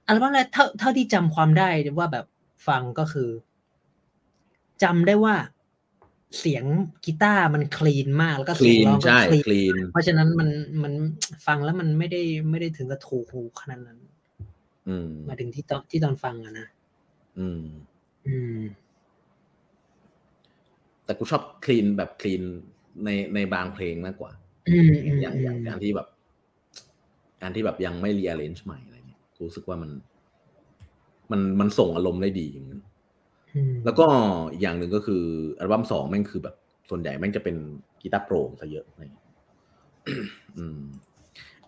[0.06, 2.26] อัลบั้มแรกเท่าเท่าที่จำความได้ว่าแบบ
[2.68, 3.30] ฟังก็คือ
[4.82, 5.34] จำได้ว่า
[6.38, 6.64] เสียง
[7.04, 10.48] กีตาร์มันคลีนมากแล้วก็คเสีลียงนร้องก็ใช่คลีนคลีนเพราะฉะนั้นมัน
[10.82, 10.92] มัน
[11.46, 13.98] ฟังแล้วมันไม่ได้ไม่ได้ถึงกับถูกหูขนาดนั้น
[14.88, 16.66] อืมมาถึงที่ตอนที่ตอนฟังอะนะ
[17.38, 17.62] อืม
[18.26, 18.58] อืม
[21.06, 22.42] แต่กูชอบคลีนแบบคลีน
[23.04, 24.32] ในในบางเพลงมากกว่า
[24.68, 26.08] อืมอืมอย่างอือย่างมการที่แบบ
[27.42, 29.90] การที่แบบยังไม่ rearrange ใหม่อะไรเงี้ยกูรู้สึกว่ามัน
[31.30, 32.80] มันมันส่งอารมณ์ได้ดีอย่างนั้น
[33.54, 34.06] อืมแล้วก็
[34.52, 35.22] อีกอย่างหนึ่งก็คือ
[35.58, 36.54] อัลบั้มสองแม่งคือแบบ
[36.90, 37.56] ส่วนใหญ่แม่งจะเป็น
[38.00, 39.26] กีตาร์โปร่งซะเยอะอะไรเงี้ย
[40.58, 40.80] อืม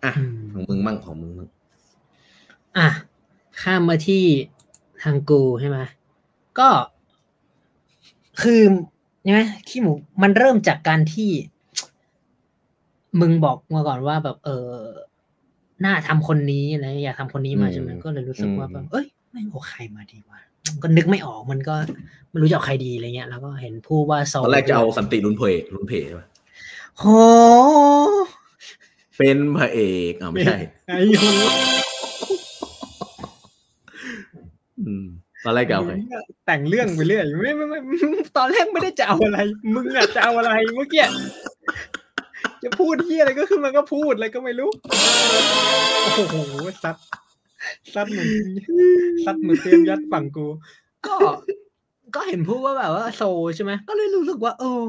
[0.03, 1.49] อะอืมของมึงมั่งของมึงมั่ง
[2.77, 2.89] อะ
[3.61, 4.23] ข้ามมาที่
[5.03, 5.77] ทางกูใช่ไหม
[6.59, 6.69] ก็
[8.41, 8.61] คือ
[9.23, 9.91] ใช่ไหมขี้หมู
[10.23, 11.29] มันเริ่มจากการที่
[13.19, 14.73] มึงบอกมาก่อนว่าแบบ เออ
[15.81, 20.39] หน้าทำคนนี้อะไรอยากทำคนนี้มาใช่ไหมก็เลยรู้สึกว่าแบบเอ้ยไม่เอาใครมาดีวะ
[20.83, 21.75] ก็นึกไม่ออกมันก็
[22.29, 25.41] ไม่รู้จะเอาใครดีอะไรเงี้ย แล้วก็เห็นพูดว่าโซตอนแรกจะเอาสันติรุนเพ
[25.73, 26.27] รุนเพใช่ปะ
[26.97, 27.03] โห
[29.17, 29.79] เป็นพระเอ
[30.09, 31.25] กอ่าไม่ใช่ไอ้โห
[34.87, 35.07] อืม
[35.45, 35.93] ตอนแรกจะเอาใคร
[36.45, 37.97] แต่งเรื่องไปเรื่อยไม่ไม่ไม่
[38.37, 39.39] ตอนแรกไม่ได้จะเอาอะไร
[39.73, 41.05] มึงอะจะเอาอะไรเมื่อกี้
[42.63, 44.69] จะพูดที่อะไรก็คือมันก็พูดอะไรก็ไม่รู้
[46.15, 46.35] โอ้โห
[46.83, 46.95] ซัด
[47.93, 48.27] ซัดเหมือน
[49.25, 50.47] ซัดเหมือนเตรียมยัดฝั่งกู
[51.07, 51.15] ก็
[52.15, 53.21] ก็เห็นพูดว่าแบบว่าโซ
[53.55, 54.81] ใช่ไหมก็เลยรู้สึกว่า เออ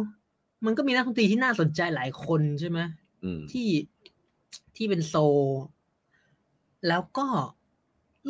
[0.65, 2.79] มันก็มีนักดนตรีที่น่าสนใจหลายคนใช่ไหม
[3.25, 3.69] อืมที่
[4.77, 5.39] ที่เป็นโซล
[6.89, 7.27] แล้วก็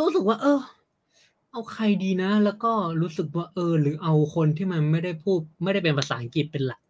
[0.01, 0.61] รู้สึกว่า เออ
[1.51, 6.81] เอาใครดีนะ แล้วก็รู้สึกว่าเออ หรือเอาคนที่มันไม่ได้พูด ไม่ได้เป็นภาษาอังกฤษเป็นหลัก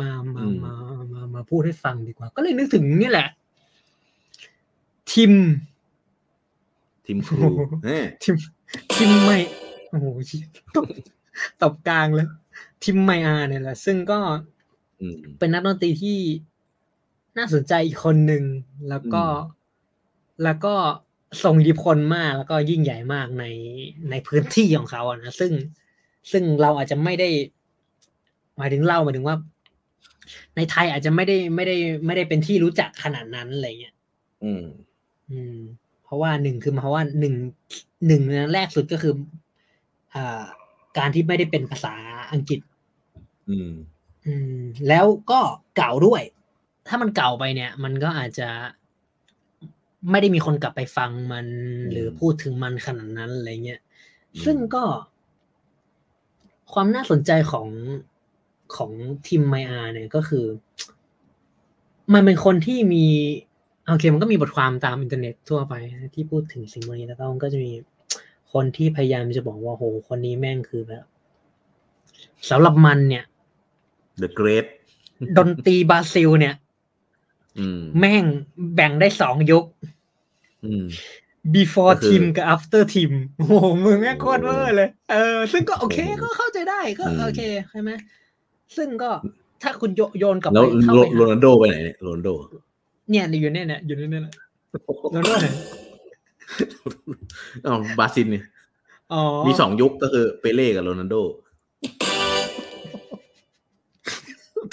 [0.00, 0.74] มามามา
[1.12, 3.28] มามาพูดให้ฟังดีกว่า ก็เลยนึกถึงนี่แหละ
[5.12, 5.32] ทิม
[7.04, 8.36] ทีมครูโอ้โหเอ้ยทิม
[8.94, 9.38] ทิมไม่
[9.90, 10.06] โอ้โห
[10.76, 10.86] ตบ
[11.62, 12.28] ตบกลางเลย
[12.84, 14.20] ทิมไมอาเนี่ยแหละ ซึ่งก็
[15.00, 16.18] อืมเป็นนักดนตรีที่
[17.38, 18.42] น่าสนใจอีกคนหนึ่ง
[18.88, 19.58] แล้วก็อืม
[20.44, 20.74] แล้วก็
[21.42, 23.44] ทรงอิทธิพลมากแล้วก็ยิ่งใหญ่มากใน
[24.10, 25.52] ในพื้นที่ของเขาอะนะซึ่ง
[26.30, 27.28] ซึ่งเราอาจจะไม่ได้
[28.56, 29.36] หมายถึงเราหมายถึงว่า
[30.56, 33.94] ในไทยอาจจะไม่ได้ไม่ได้ไม่ได้เป็นที่รู้จักขนาดนั้นอะไรเงี้ย
[34.44, 34.64] อืม
[35.30, 35.58] อืม
[36.04, 37.34] เพราะว่าหนึ่งคือเพราะว่าหนึ่ง
[38.06, 38.22] หนึ่ง
[38.54, 39.14] แรกสุดก็คือ
[40.14, 40.42] อ่า
[40.98, 41.94] การที่ไม่ได้เป็นภาษา
[42.32, 42.60] อังกฤษ
[43.48, 43.72] อืม
[44.26, 45.40] อืม แล้วก็
[45.76, 46.22] เก่าด้วย
[46.88, 48.48] ถ้ามันเก่าไปเนี่ย มันก็อาจจะ
[50.10, 53.80] ไม่ได้มีคนกลับไปฟังมันอืมหรือพูดถึงมันขนาดนั้นอะไรเงี้ย
[54.34, 54.84] อืมซึ่งก็
[56.72, 57.68] ความน่าสนใจของ
[58.76, 58.90] ของ
[59.26, 60.44] ทีมไมอาเนี่ยก็คือ
[62.14, 63.06] มันเป็นคนที่มี
[63.86, 67.72] โอเค มันก็มีบทความตามอินเทอร์เน็ตทั่วไปนะที่พูดถึงสิ่งพวกนี้แล้วก็มันก็จะมี
[68.52, 71.04] คนที่พยายามจะบอกว่าโหคนนี้แม่งคือแบบ
[72.50, 73.24] สำหรับมันเนี่ย
[74.22, 74.66] The Great
[75.36, 76.69] ดนตรีบราซิลเนี่ยอืม
[77.98, 78.24] แม่ง
[78.74, 79.64] แบ่งได้สองยุค
[80.64, 80.84] อืม
[81.54, 87.90] before ก็คือ Tim กับ after Tim โอ้โหมึงแม่งโคตรเวอร์เลย เออ ซึ่งก็โอเคโอ้โหก็เข้าใจได้ก็อืมโอเคใช่ไหม
[88.76, 89.10] ซึ่งก็
[89.62, 92.28] ถ้าคุณโยโยนกลับแล้วไปเข้าโรไปโรหานัลโดไปไหนเนี่ยโรนัลโด
[93.10, 94.34] เนี่ยอยู่เนี่ยเนี่ยอยู่เนี่ยเนี่ย
[95.12, 95.48] โรนัลโดไหน
[97.66, 98.44] อ๋อบราซิลเนี่ย
[99.12, 101.16] อ๋อมีสองยุคก็คือเปเล่กับโรนัลโด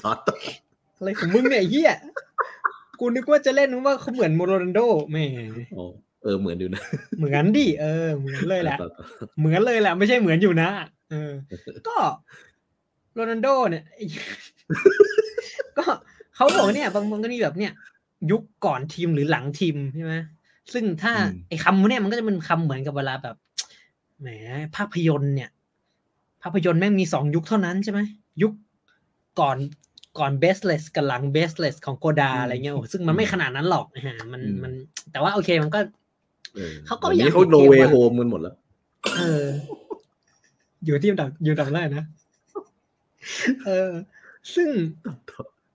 [0.01, 0.35] ถอดต่อ
[0.97, 1.93] อะไรของมึงเนี่ยไอ้เฮีย
[2.99, 4.79] กูนึกว่าจะเล่นว่าเขาเหมือนโรนัลโด
[5.11, 5.25] แหม่
[5.77, 5.85] อ๋อ
[6.23, 6.83] เออเหมือนอยู่นะ
[7.17, 9.03] เหมือนดิเออ เหมือนเลยแหละต่อต่อ
[9.39, 10.69] เหมือนเลยแหละ ไม่ใช่เหมือนอยู่นะ
[11.11, 11.31] เออ
[11.87, 11.97] ก็
[13.13, 13.83] โรนัลโดเนี่ย
[15.77, 15.85] ก็
[16.35, 17.73] เขาบอกว่าเนี่ย บางบางก็มีแบบเนี่ย
[18.31, 20.15] ยุคก่อนทีมหรือหลังทีมใช่ไหม
[20.73, 21.13] ซึ่งถ้า
[21.47, 23.35] ไอ้คำเนี่ยมันก็จะเป็นคำเหมือนกับเวลาแบบ
[24.21, 24.27] แหม
[24.75, 25.49] ภาพยนตร์เนี่ย
[26.41, 27.99] ภาพยนตร์แม่งมีสองยุคเท่านั้นใช่ไหม
[28.41, 28.53] ยุค
[29.39, 29.57] ก่อน
[30.19, 34.71] ก่อนเบสเลสกับหลังเบสเลสของโกดาอะไรเงี้ยโอ้ซึ่งมันไม่ขนาดนั้นหรอกนะฮะมันมัน
[35.11, 35.79] แต่ว่าโอเคมันก็
[36.57, 38.55] ออเขาก็ดี๋ยวอยากนี้เขาเห็นโนเกมเวว่าโฮมกันหมดแล้ว
[39.17, 39.45] เออ
[40.85, 42.05] อยู่ที่อันดับอยู่อันดับแรกนะ
[43.65, 43.91] เออ
[44.55, 44.69] ซึ่ง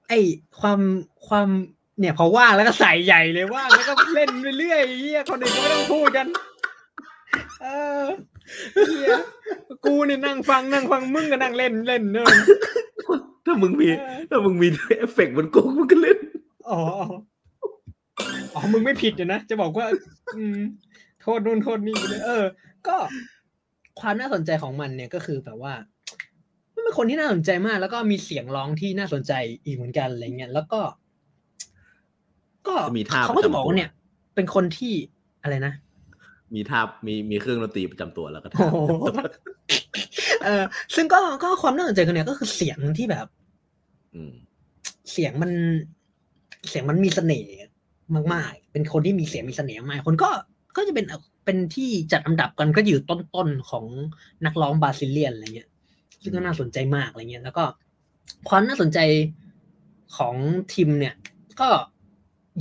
[0.08, 0.12] ไอ
[0.60, 0.80] ความ
[1.28, 1.48] ความ
[1.98, 6.26] เนี่ยพอว่างแล้วก็ใส่ใหญ่เลยว่างแล้วก็เล่นไปเรื่อยไอ้เฮียคนอื่นก็ไม่ต้องพูดกัน
[7.62, 7.66] เอ
[8.04, 8.06] อ
[8.88, 9.16] เฮีย
[9.84, 12.26] กูนี่นั่งฟังนั่งฟังมึงก็นั่งเล่นเล่นเนอะ
[13.44, 16.18] ถ้ามึงมีเออถ้ามึงมีเอฟเฟกต์มันโกงมึงก็เล่น
[16.70, 16.80] อ๋อ
[18.54, 19.86] อ๋อมึงไม่ผิดอยู่นะ จะบอกว่า
[20.36, 20.58] อืม
[21.22, 22.44] โทษนู่นโทษนี่ไปเลยเออ
[22.88, 22.96] ก็
[24.00, 25.74] ความน่าสนใจของมันเนี่ยก็คือแบบว่า
[26.74, 29.32] มันเป็นคนที่น่าสนใจมาก แล้วก็มีเสียงร้องที่น่าสนใจ
[29.64, 30.80] อีกเหมือนกันอะไรเงี้ยแล้วก็
[32.66, 33.90] ก็จะมีท่าเขาก็จะประจำบอกตัวว่าเนี่ย
[34.34, 34.92] เป็นคนที่
[35.42, 35.74] อะไรนะ
[36.54, 38.76] มีท่ามีมีเครื่องดนตรีประจำตัวแล้วก็โอ้โห
[40.44, 43.26] เออซึ่งก็ก็ความน่าสนใจกันเนี่ยก็คือเสียงที่แบบ
[44.14, 44.32] อืม
[45.12, 45.50] เสียงมัน
[46.68, 47.52] เสียงมันมีเสน่ห์
[48.34, 50.30] มากๆ เป็นคนที่มีเสียงมีเสน่ห์มากคนก็
[50.76, 51.06] ก็จะเป็น
[51.44, 53.84] เป็นที่จัดอันดับกันก็อยู่ต้นๆของ
[54.44, 55.68] นักร้องบราซิเลียนอะไรเงี้ย
[56.22, 57.64] ซึ่งก็น่าสนใจมากอะไรเงี้ย แล้วก็
[58.48, 58.98] ความน่าสนใจ
[60.16, 60.34] ของ
[60.72, 61.14] ทีมเนี่ย
[61.60, 61.68] ก็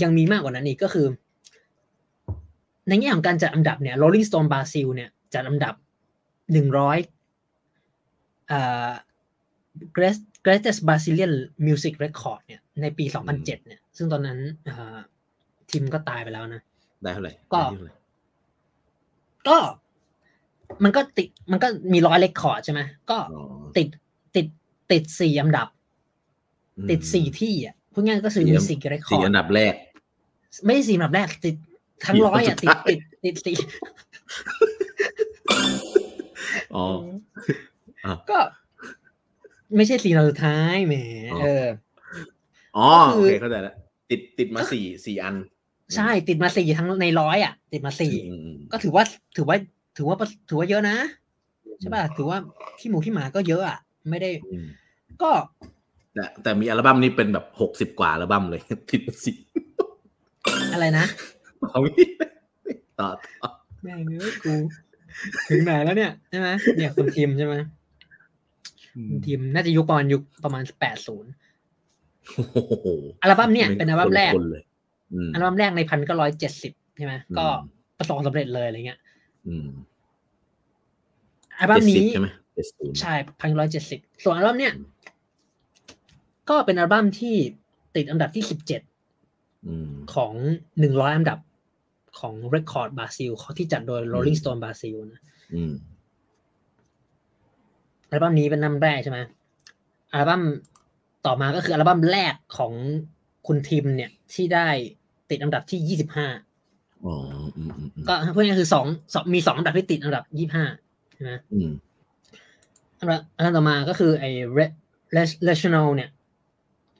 [0.01, 1.07] ยังมีมากกว่านั้นอีกก็คือ
[2.87, 5.73] ในแง่ของการจัดอันดับเนี่ย Rolling Stone Brazil เนี่ยจัดอันดับ
[6.53, 7.20] หนึ่งร้อยอ่า Great-
[10.45, 11.33] Greatest Brazilian
[11.67, 14.97] Music Record เนี่ยในปี 2007 เนี่ย ซึ่งตอนนั้นอ่า
[15.69, 16.61] ทีมก็ตายไปแล้วนะ
[17.03, 17.95] ได้เท่าไหร่ก็ได้เท่าไหร่
[19.47, 19.57] ก็
[20.83, 23.43] มันก็ติดมันก็มีร้อยเลคคอร์ดใช่ไหมก็อ๋อ
[23.77, 23.87] ติด
[24.35, 24.47] ติด
[24.91, 25.67] ติดสี่อันดับ
[26.77, 29.73] อืมติดสี่ที่อะพูดง่ายๆก็คือสี่มีอันสี่เรคคอสี่ร์อัดนดับแรก
[30.65, 31.55] ไม่ใช่สี่อันดับแรก ติด
[32.05, 33.57] ทั้งสี่ร้อยอะอันสุติดดท้ายติดติดติด
[36.75, 37.70] อ๋ออะ
[38.29, 38.39] ก็
[39.75, 40.95] ไม่ใช่สี่อันดับสุดท้ายแหม
[41.33, 41.65] อ๋อเออ
[42.77, 43.75] อ๋อก็คือโอเคเข้าใจแล้ว
[44.09, 45.35] ติดติดมาสี่สี่อัน
[45.95, 49.03] ใช่ติดมาสี่ทั้งในร้อยอะ ติดมาสี่อืมอืมก็ถือว่า
[49.35, 49.57] ถือว่า
[49.97, 50.15] ถือว่า
[50.49, 50.97] ถือว่าเยอะนะ
[51.79, 52.37] ใช่ป่ะถือว่า
[52.79, 53.77] ขี้หมูขี้หมาก็เยอะอะ
[54.09, 54.67] ไม่ได้อืม
[55.21, 55.31] ก็
[56.13, 58.61] แต่แต่มีอัลบั้มนี้เป็นแบบหกสิบกว่าอัลบั้มเลย
[58.91, 59.37] ติดมาสี่
[60.73, 61.05] อะไรนะ
[61.71, 62.05] เอางี้
[62.99, 63.07] ต่อ
[63.41, 63.49] ต่อ
[63.83, 64.53] แม่งเอ้ยกู
[65.49, 67.80] ถึงไหนแล้วเนี่ยใช่ไหมเนี่ยคุณทีมใช่ไหมคุณ
[69.25, 71.31] ทีมน่าจะยุคประมาณยุคประมาณแปดศูนย์
[72.35, 72.87] โอ้โห
[73.21, 74.63] อัลบั้มเนี่ยเป็นอัลบั้มแรกคนๆเลย
[75.13, 77.45] อืมอัลบั้มแรกในพันก็ร้อยเจ็ดสิบใช่ไหมอืมก็
[77.97, 78.99] ประสบความสำเร็จเลยอะไรเงี้ย
[79.47, 79.67] อืม
[81.57, 84.73] อัลบั้มนี้70ใช่ไหมเจ็ดศูนย์ใช่พันร้อยเจ็ดสิบส่วนอัลบั้มเนี่ย
[86.49, 87.35] ก็เป็นอัลบั้มที่
[87.95, 88.81] ติดอันดับที่สิบเจ็ด
[89.67, 90.33] อืมของ
[90.79, 91.39] หนึ่งร้อยอันดับ
[92.19, 95.21] ของ Record Brazil ที่จัดโดย Rolling Stone Brazil นะ
[98.11, 99.19] อืมอัลบั้มนี้เป็นอัลบั้มแรกใช่ไหม
[100.13, 100.41] อัลบั้ม
[101.25, 102.73] ต่อมาก็คืออัลบั้มแรกของ
[103.47, 104.67] คุณทิมเนี่ยที่ได้
[105.29, 106.27] ติดอันดับที่ยี่สิบห้า
[107.05, 107.15] อ๋อ
[107.57, 110.65] อืมอืมอืมก็พูดง่ายๆคือสองสองมีสองอันดับที่ติดอันดับยี่ห้า
[111.13, 111.69] ใช่ไหมอืม
[112.99, 114.75] อันดับอันดับต่อมาก็คือไอ้ Re-
[115.15, 116.09] Re- rational เนี่ย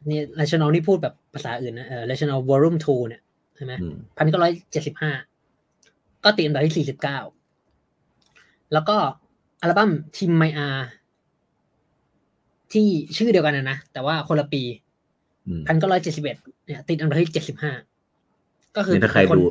[0.10, 3.22] นี่ rational นี่พูดแบบภาษาอื่นนะเออ rational volume two เนี่ย
[3.56, 5.12] ใช่ไหมอืมพันเก้าร้อยเจ็ดสิบห้า
[6.24, 7.20] ก็ติดอันดับที่สี่สิบเก้า
[8.74, 8.98] แล้วก็
[9.62, 10.70] อัลบั้มทิมไมอา
[12.74, 14.62] ที่ชื่อเดียวกันนะนะแต่ว่าคนละปี
[15.48, 17.72] อืมพันเก้าร้อยเจ็ดสิบเอ็ดเนี่ย ติดอันดับที่เจ็ดสิบห้า
[18.76, 19.42] ก็คือนี่ถ้าใครนดู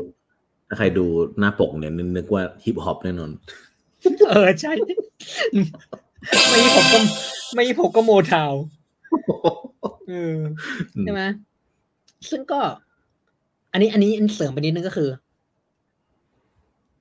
[0.69, 1.05] ถ้าใครดู
[1.39, 3.31] หน้าปกเนี่ยนึกนึกว่าฮิปฮอปแน่นอน
[4.31, 4.73] เออใช่
[6.49, 6.99] ไม่ผมก็
[7.55, 8.63] ไม่ผมก็ Motown
[10.09, 10.39] เออ
[11.03, 11.23] ใช่ไหม
[12.31, 12.61] ซึ่งก็
[13.73, 15.11] อันนี้อันนี้อันเสริมไปนิดนึงก็คือ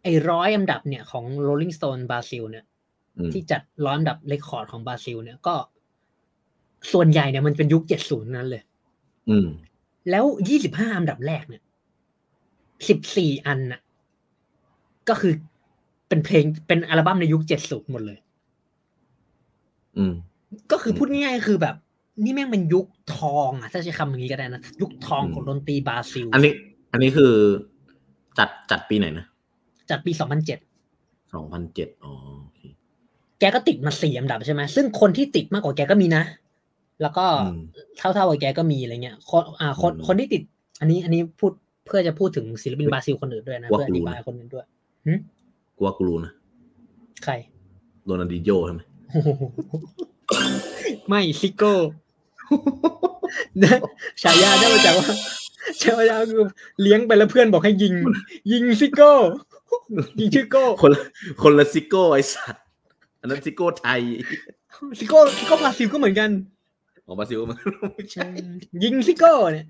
[0.04, 2.66] ไอ้ร้อยอันดับเนี่ยของ Rolling Stone บราซิลเนี่ย
[3.18, 5.56] อืมที่จัดร้อยอันดับ record ของบราซิลเนี่ยก็
[6.94, 8.64] ส่วนใหญ่เนี่ยมันเป็นยุคเจ็ดศูนย์นั้นเลย
[9.30, 9.48] อืม
[10.10, 11.64] แล้วยี่สิบห้าอันดับแรกเนี่ย
[12.88, 13.82] สิบสี่อันน่ะ
[15.10, 15.34] ก็คือ
[16.08, 18.20] เป็นเพลงเป็นอัลบั้มในยุคเจ็ดศูนย์หมดเลย
[19.98, 20.14] อืม
[20.72, 21.76] ก็คืออมพูดง่ายๆคือแบบ
[22.24, 26.54] นี่แม่งเป็นยุคทองอะถ้าใช้คำอย่างนี้ก็ได้นะยุคทองของอืมดนตรีบราซิล อันนี้
[26.92, 27.32] อันนี้คือ
[28.38, 29.26] จัดจัดปีไหนนะ
[29.90, 30.60] จัดปีสองพันเจ็ด
[31.34, 32.12] สองพันเจ็ดอ๋อ
[32.42, 32.62] โอเค
[33.40, 36.24] แกก็ติดมาสี่อันดับใช่ไหมซึ่งคนที่ติดมากกว่าแกก็มีนะ
[37.02, 37.60] แล้วก็อืม
[37.98, 40.42] เท่าๆกับแกก็มีอะไรเงี้ยคนอ่าคนอืมคนที่ติด
[40.80, 41.52] อันนี้อันนี้พูด
[41.86, 44.66] เพื่อจะพูดถึงศิลปินเฮ้ยบราซิลคนอื่นด้วยนะว่าเพื่ออกูธิบายนะคนอื่นด้วย
[45.76, 46.32] กูว่ากูรู้นะ
[47.24, 47.34] ใคร
[48.06, 49.30] โรนัลดินโยใช่ไหมโอ้โห
[51.08, 51.74] ไม่ซิโก้
[53.62, 53.78] นะ
[54.22, 55.08] ฉายาได้มาจากว่า
[55.82, 56.44] ฉายาคือ
[56.82, 57.94] เลี้ยงไปแล้วเพื่อนบอกให้ยิง
[58.52, 59.12] ยิงซิโก้
[60.20, 61.02] ยิงชื่อโก้ คนละ
[61.42, 62.64] คนละซิโก้ไอสัตว์
[63.20, 64.02] อันนั้นซิโก้ไทย
[65.00, 66.30] ซิโก้ซิโก้บราซิลก็เหมือนกัน
[67.10, 67.58] ของบราซิลมัน
[67.96, 68.28] ไม่ใช่
[68.84, 69.68] ยิงซิโก้เนี่ย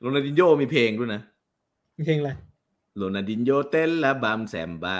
[0.00, 1.20] โรนัลดินโยมีเพลงด้วยนะ
[2.06, 2.30] เพลงอะไร
[2.96, 4.96] โรนัลดินโยเต้นละบามแซมบา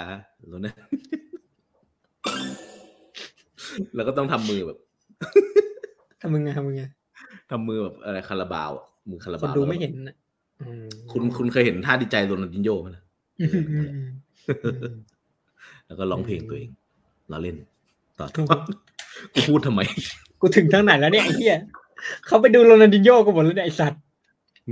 [0.47, 0.75] โรนัล
[3.95, 4.79] แล้วก็ต้องทำมือแบบ
[6.21, 6.83] ทำมึงไงทำมึงไง
[7.51, 10.15] ทำมือแบบอะไรคาราบาวอะมือคาราคนบาวดูไม่เห็นนะ
[10.61, 13.03] อืมคุณคุณเคยเห็นท่าดีใจโรนัลดินโยไหมล่ะ
[13.41, 14.95] อืมอืมอืมอืม
[15.85, 16.69] แล้วก็ร้องเพลงตัวเอง
[17.29, 17.55] เราเล่น
[18.19, 18.47] ต่อถูก
[19.33, 19.81] กูพูดทำไม
[20.45, 21.57] กูถึงทางไหนแล้วเนี่ยไอ้เหี้ย
[22.25, 24.01] เขาไปดูโรนัลดินโญ่กันหมดแล้วเนี่ยไอ้สัตว์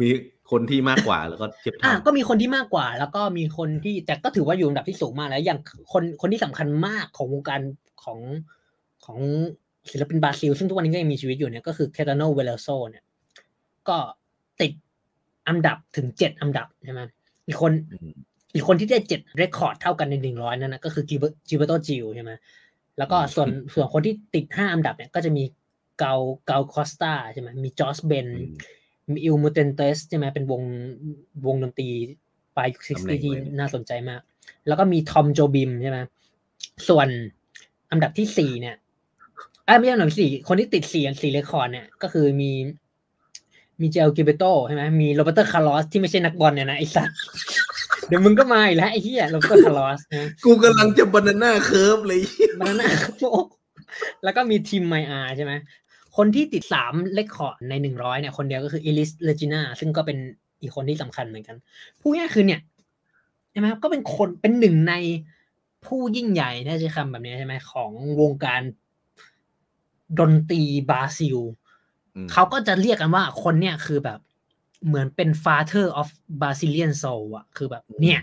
[0.02, 0.10] มี
[0.52, 5.60] คนที่มากกว่าแล้วก็เทียบอะเท่าก็มีคนที่มากกว่า แล้วก็มีคนที่แต่ก็ถือว่าอยู่อันดับที่สูงมากแล้ว อย่าง
[5.94, 7.62] คนคนที่สำคัญมากของวงการ
[8.04, 8.20] ของ
[9.06, 9.20] ของ
[9.92, 13.04] ศิลปินบราซิล ซึ่งทุกวันนี้ก็ยังมีชีวิตอยู่เนี่ยก็คือแคตาโนเวเลโซเนี่ย
[13.90, 13.98] ก็
[14.62, 14.72] ติด
[15.48, 17.02] อันดับถึงเจ็ดอันดับใช่ไหม
[17.48, 18.14] อีกคนอืม
[18.54, 21.16] อีกคนที่ได้เจ็ดเรคคอร์ดเท่ากันในหนึ่งร้อยนั่นนะก็คือจิ
[21.48, 22.32] จิเบโตจิลใช่ไหม
[22.98, 25.44] แล้วก็ส่วนส่วนคนที่ติดห้าอันดับเนี่ยก็จะมี
[26.00, 26.16] เกา
[26.48, 28.56] เกาคอสตาใช่ไหมมีจอสเบนอืม
[29.12, 30.62] มีอิลมูเตนเตสใช่ไหมเป็นวง
[31.46, 31.90] วงดนตรี
[32.56, 34.22] ปลายยุคซิตำกแหน่งที่ไว้เนี่ยน่าสนใจมาก
[34.68, 36.00] แล้วก็มีทอมโจบิมใช่ไหม
[36.88, 37.08] ส่วน
[37.92, 38.76] อันดับที่สี่เนี่ย
[39.68, 42.52] อ่าไม่ใช่อันดับสี่คนที่ติดสี่สี่เรคคอร์ดเนี่ยก็คือมี
[43.82, 47.10] มีเจลกิเบโตใช่ไหมมีโรเบร์โตคาร์ลอสที่ไม่ใช่นักบอลเนี่ยนะไอ้สัส
[48.08, 52.20] เดี๋ยวมึงก็มาอีกแล้วไอ้เหี้ยโรเบร์โตคาร์ลอสนะกูกำลังจะบานาน่าเคิร์ฟเลย
[52.60, 52.88] บานาน่า
[53.20, 53.46] โลก
[54.24, 55.54] แล้วก็มีทีมไมอาใช่ไหม
[56.18, 60.18] คนที่ติดสามเลคคอร์ดในหนึ่งร้อยเนี่ยคนเดียวก็คืออิลิสเลจิน่าซึ่งก็เป็น
[60.62, 61.58] อีกคนที่สำคัญเหมือนกัน
[62.02, 62.62] ผู้ง่ายๆคือเนี่ย
[63.52, 64.94] ใช่ไหมก็เป็นคนเป็นหนึ่งใน
[65.86, 68.62] ผู้ยิ่งใหญ่ถ้าใช้คำแบบนี้ใช่ไหมของวงการ
[70.20, 71.38] ดนตรีบราซิล
[72.16, 74.20] อืมเขาก็จะเรียกกันว่าคนเนี่ยคือแบบ
[74.88, 76.08] เหมือนเป็น father of
[76.42, 78.20] Brazilian soul อะคือแบบ เนี่ย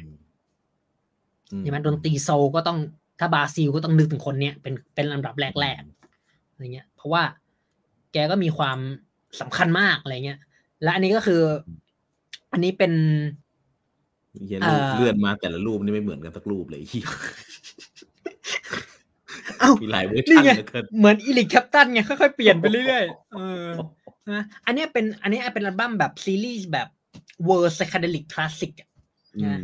[1.53, 2.79] อืมใช่ไหมดนตรีโซลก็ต้อง
[3.19, 7.23] ถ้าบราซิลก็ต้องนึกถึงคนเนี้ยเป็นเป็นลำดับแรกๆอะไรเงี้ย เพราะว่า
[8.13, 8.79] แกก็มีความ
[9.41, 10.41] สำคัญมากอะไรเงี้ย
[10.83, 11.43] และอันนี้ก็คือ
[12.53, 12.93] อันนี้เป็น
[14.47, 17.07] เหี้ยเอ่อเลื่อนมาแต่ละรูปนี่ไม่เหมือนกันสักรูปเลยเหี้ย
[19.61, 23.69] เอ้ามีหลายเวอร์นี่ชันไงเหลือเกินเหมือนเอริกแคลปตันไงค่อยๆเปลี่ยนไปเรื่อยๆเออ
[24.31, 26.89] นะอันเนี้ยเป็น อันเนี้ยเป็นอัลบั้มแบบซีรีส์แบบ
[27.47, 28.89] World Psychedelic Classic อะ
[29.37, 29.63] อืม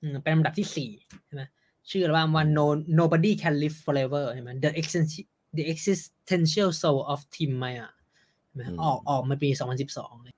[0.00, 0.90] อืมเป็นลำดับที่สี่
[1.26, 1.42] ใช่ไหม
[1.90, 2.66] ชื่ออัลบั้มว่า no
[3.00, 5.26] Nobody can live forever ใช่ไหม the existential
[5.58, 7.88] the existential soul of Tim Maia
[8.46, 9.50] ใช่ไหมอืมออกออกมาปี
[9.86, 10.34] 2012เลย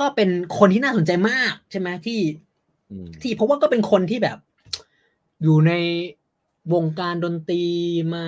[0.00, 2.20] ก็เป็นคนที่น่าสนใจมากใช่ไหมที่
[2.90, 4.38] อืมที่เพราะว่าก็เป็นคนที่แบบ
[5.42, 5.72] อยู่ใน
[6.74, 7.64] วงการดนตรี
[8.14, 8.26] มา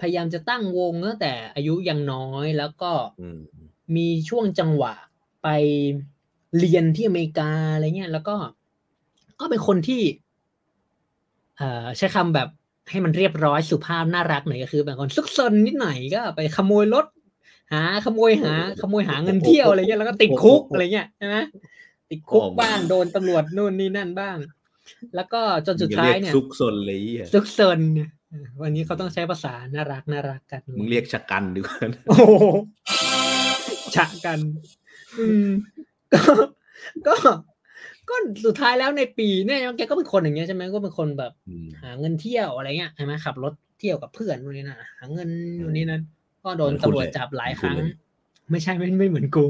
[0.00, 3.40] พยายามจะตั้งวงตั้งแต่อายุยังน้อยแล้วก็อืม
[3.96, 4.94] มีช่วงจังหวะ
[5.42, 5.48] ไป
[6.58, 8.36] เรียนที่อเมริกาอะไรเงี้ยแล้วก็
[9.40, 10.02] ก็เป็นคนที่
[11.56, 12.48] เอ่อใช้คำแบบ
[12.90, 17.06] ให้มันเรียบร้อยสุภาพน่ารักหน่อยก็คือเป็นคนซุกซนนิดหน่อยก็ไปขโมยรถ
[17.72, 21.36] หาขโมยหา ขโมยหาเงินเที่ยวอะไรเงี้ยแล้วก็ติดคุกอะไรเงี้ยใช่ไหม
[22.10, 24.36] ติดคุกบ้างโดนตำรวจนู่นนี่นั่นบ้าง
[25.16, 31.76] แล้วก็จนสุดท้ายเนี่ยมึงจะเรีกซุกซนเลยไอ้เหี้ยซุกซนเนี่ยเออวันนี้เขาต้องใช้ภาษาน่ารักน่ารักกันมึงเรียกชะกันดีกว่า
[32.08, 32.44] โอ้โห
[33.96, 34.38] ฉะกัน
[35.18, 35.48] อืม
[36.14, 36.20] ก็
[37.06, 37.14] ก็
[38.08, 38.14] ก็
[38.46, 45.28] สุดท้ายแล้วในปีเนี่ยแกก็เป็นคนอย่างเงี้ยใช่ไหมก็เป็นคนแบบอืมหาเงินเที่ยวอะไรเงี้ยใช่ไหมขับรถเที่ยวกับเพื่อนนู่นนี่นั่นหาเงิน
[45.60, 46.02] นู่นนี่นั่น
[46.44, 47.96] ก็โดนเหมือนคุณตำรวจเลยจับหลายเหมือนคคุณรั้งเลย
[48.50, 49.44] ไม่ใช่ไม่ไม่เหมือนกู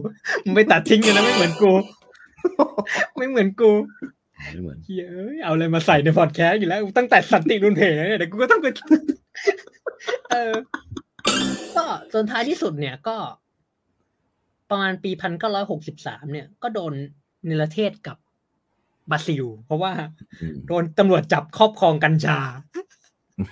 [0.45, 1.73] มึงไปตัดทิ้งกันนะไม่เหมือนกู
[3.17, 3.71] ไม่เหมือนกู
[4.53, 8.67] ไม่เหมือนเฮ้ยเอ้ยเอาอะไรมาใส่ในพอดแคสต์อยู่แล้ว ตั้งแต่สันติรุนเพลเนี่ยเดี๋ยวกูก็ต้องไป
[10.31, 10.55] เออ
[11.77, 13.17] ก็จนท้ายที่สุดเนี่ยก็
[14.71, 16.93] ประมาณปีพันเก้าร้อยหกสิบสามเนี่ย ก็โดน
[17.47, 18.17] เนรเทศกับ
[19.11, 19.93] บราซิล เพราะว่า
[20.41, 22.41] อืมโดนตำรวจจับครอบครองกัญชา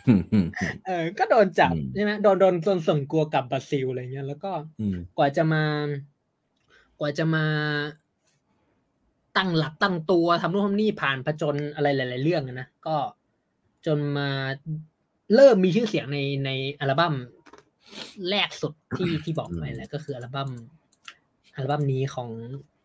[0.09, 0.47] อืมอืม
[0.87, 5.65] เออ ก็โดนจับอืมใช่ไหมโดนโดนโดนส่งกลัวกลับบราซิลอะไรเงี้ยแล้วก็อืมกว่าจะมา
[7.01, 7.45] กว่าจะมา
[9.37, 12.97] ตั้งหลักตั้งตัวทำนู่นทำนี่ผ่านผจญอะไรหลาย ๆ เรื่องอะนะก็
[13.87, 14.29] จนมา
[15.35, 17.15] เริ่มมีชื่อเสียงในในอัลบั้ม
[18.31, 20.51] แรกสุดที่ที่บอกไปแหละก็คืออัลบั้ม
[21.55, 22.29] อัลบั้มนี้ของ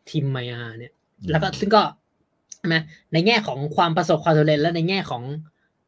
[0.09, 0.93] ทีมมายาเนี่ย
[1.31, 1.81] แล้วก็ซึ่งก็
[2.57, 2.75] ใช่ไหม
[3.13, 5.23] ในแง่ของความประสบความสำเร็จและในแง่ของ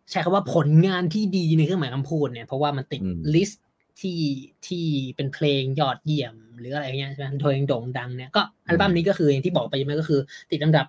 [0.10, 3.64] ใช้คำว่าผลงานที่ดีในเครื่องหมายคำพูดเนี่ยเพราะว่ามันติดอืมลิสต์
[4.02, 4.22] ที่
[4.68, 10.20] ที่เป็นเพลงยอดเยี่ยม หรืออะไรเงี้ยใช่ไหมโดยโด่งดังเนี่ยก็อัลบั้มนี้ก็คืออย่างที่บอกไปใช่ไหมก็คือ
[10.52, 10.88] ติดอันดับ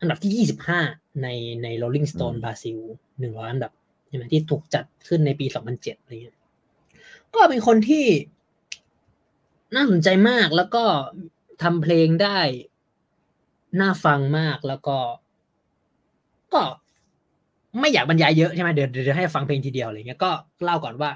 [0.00, 0.80] อันดับที่ยี่สิบห้า
[1.22, 1.28] ใน
[1.62, 2.78] ใน Rolling Stone อืมบราซิล
[3.20, 3.72] หนึ่งร้อยอันดับ
[4.08, 6.36] ใช่ไหมที่ถูกจัดขึ้นในปีสองพันเจ็ดอะไรเงี้ย
[7.34, 8.06] ก็เป็นคนที่
[9.74, 10.84] น่าสนใจมากแล้วก็
[11.62, 12.38] ทำเพลงได้
[13.80, 14.96] น่าฟังมากแล้วก็
[16.54, 16.62] ก็
[17.80, 20.30] ไม่อยากบรรยายเยอะใช่ไหมเดี๋ยวเดี๋ยวให้ฟังเพลงทีเดียวอะไรเงี้ยก็
[20.64, 21.10] เล่าก่อนว่า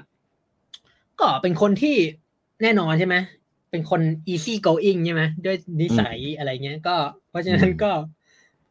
[1.19, 1.95] ก็เป็นคนที่
[2.61, 3.15] แน่นอนใช่ไหม
[3.71, 6.95] เป็นคน easy going ใช่ไหมด้วยนิสัยอะไรเงี้ย ก็
[7.29, 7.91] เพราะฉะนั้นก็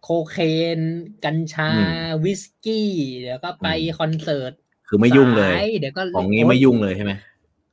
[0.03, 0.37] โคเค
[0.79, 0.81] น
[1.25, 1.83] กัญชาอื
[2.19, 4.53] มวิสกี้ เดี๋ยวก็ไปอืมคอนเสิร์ต
[4.89, 7.13] คือไม่ยุ่งเลยสาเดี๋ยวก็ของนี้ไม่ยุ่งเลยใช่ไหม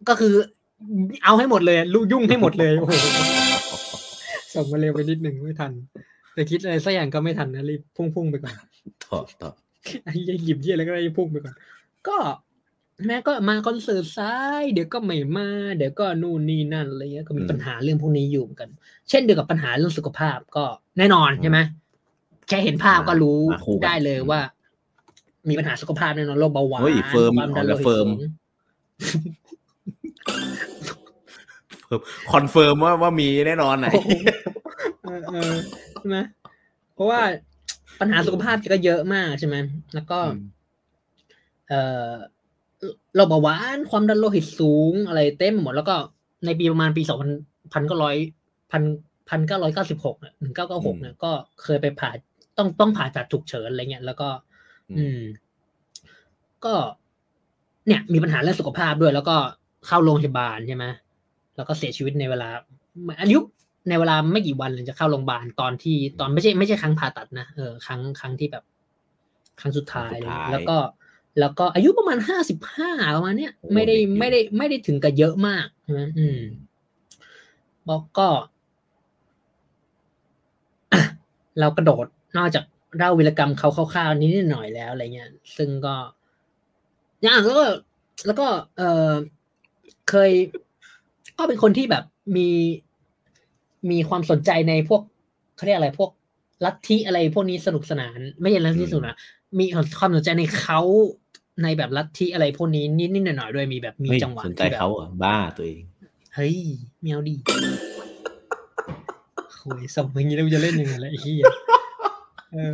[0.10, 0.34] ก็คือ
[1.24, 2.94] เอาให้หมดเลยลูยุ่งให้หมดเลยโอ้โห
[4.56, 5.72] ส่งมาเร็วไปนิดหนึ่งไม่ทัน
[6.34, 8.56] แต่คิดอะไรสักอย่างก็ไม่ทันนะรีบพุ่งๆไปก่อน
[9.06, 9.52] ถอดต่อ
[10.04, 11.56] ไอ้เหี้ยหยิบเยี่ยอะไรก็ได้พุ่งไปก่อน
[12.08, 12.18] ก็
[13.06, 18.70] แม่ก็มาคอนเสิร์ตซ้าย เดี๋ยวก็ไม่มา เดี๋ยวก็นู่นนี่นั่นอะไรเงี้ยก็มีปัญหาเรื่องพวกนี้อยู่เหมือนกัน
[19.10, 20.64] เช่นเดียวกับปัญหาเรื่องสุขภาพก็
[20.98, 21.60] แน่นอนใช่ไหม
[22.48, 24.40] แค่เห็นภาพก็รู้มาคู่กันได้เลยว่า
[25.50, 27.96] มีปัญหาสุขภาพแน่นอนโรคเบาหวานเฮ้ย firm ความดันโลเอาแต่หิ
[30.75, 30.75] ต
[31.86, 33.88] firm สูง confirm ว่าว่ามีแน่นอนไหน
[35.04, 35.54] เออเออ
[36.00, 36.18] ใช่ไหม
[36.94, 37.22] เพราะว่า
[38.00, 39.56] ปัญหาสุขภาพแกก็เยอะมากใช่ไหม
[39.94, 40.46] แล้วก็อืม
[41.70, 42.12] เอ่อ
[43.16, 45.96] โรคเบาหวานความดันโลหิตสูงอะไรเต็มหมด แล้วก็
[46.46, 47.32] ในปีประมาณปีสองพัน
[47.74, 48.16] พันเก้าร้อย
[48.72, 48.84] พัน
[49.30, 51.32] พันเก้าร้อยเก้าสิบหกหนึ่งเก้าเก้าหกเนี่ยก็
[51.64, 52.10] เคยไปผ่า
[52.58, 54.30] ต้องต้องผ่าตัดฉุกเฉินอะไรเงี้ยแล้วก็
[54.98, 55.20] อืม
[56.66, 56.74] ก็
[57.88, 59.36] เนี่ย มีปัญหาเรื่องสุขภาพด้วย แล้วก็
[59.88, 60.86] เข้าโรงพยาบาลใช่ไหม
[61.56, 62.50] แล้วก็เสียชีวิตในเวลา
[63.22, 63.40] อายุ
[63.90, 68.64] ในเวลาไม่กี่วันเลยจะเข้าโรงพยาบาลตอนที่ตอนไม่ใช่ไม่ใช่ครั้งผ่าตัดนะเออครั้งครั้งที่แบบ
[69.60, 70.78] ครั้งสุดท้ายครั้งสุดท้ายแล้วก็
[71.40, 76.40] แล้วก็อายุประมาณห้าสิบห้าประมาณเนี้ยโอ้ไม่ได้เด็กอยู่ไม่ได้ไม่ได้ถึงกับเยอะมากใช่ไหมอืม
[77.88, 78.28] แล้วก็
[80.94, 81.02] อะ
[81.60, 82.06] เรากระโดด
[82.38, 82.64] นอกจาก
[82.98, 85.96] เล่าวีรกรรมเขาคร่าวๆนิดหน่อยแล้วอะไรเงี้ย ซึ่งก็
[87.24, 87.66] อย่างแล้วก็
[88.26, 88.48] แล้วก็
[88.78, 89.12] เออ
[90.10, 90.32] เคย
[91.38, 92.04] ก็เป็นคนที่แบบ
[92.36, 92.50] มี
[93.92, 95.02] มีความสนใจในพวก
[95.56, 96.12] เขาเรียกอะไรพวก
[96.66, 99.18] ลัทธิอะไรพวกนี้สนุกสนาน ไม่ใช่ลัทธิอืมสนุกนะ
[99.60, 99.66] มี
[100.00, 100.80] ความสนใจในเขา
[101.64, 105.82] ในแบบลัทธิอะไรพวกนี้นิดๆหน่อยๆด้วยมีแบบมีเฮ้ยจังหวะสนใจที่แบบเขาเหรอะบ้าตัวเอง
[106.36, 106.56] เฮ้ย
[107.02, 107.36] เมียวดี
[109.60, 111.44] โอ้ยสมอย่างนี้แล้วกูจะเล่นยังไงล่ะไอ้เหี้ย
[112.54, 112.74] เออ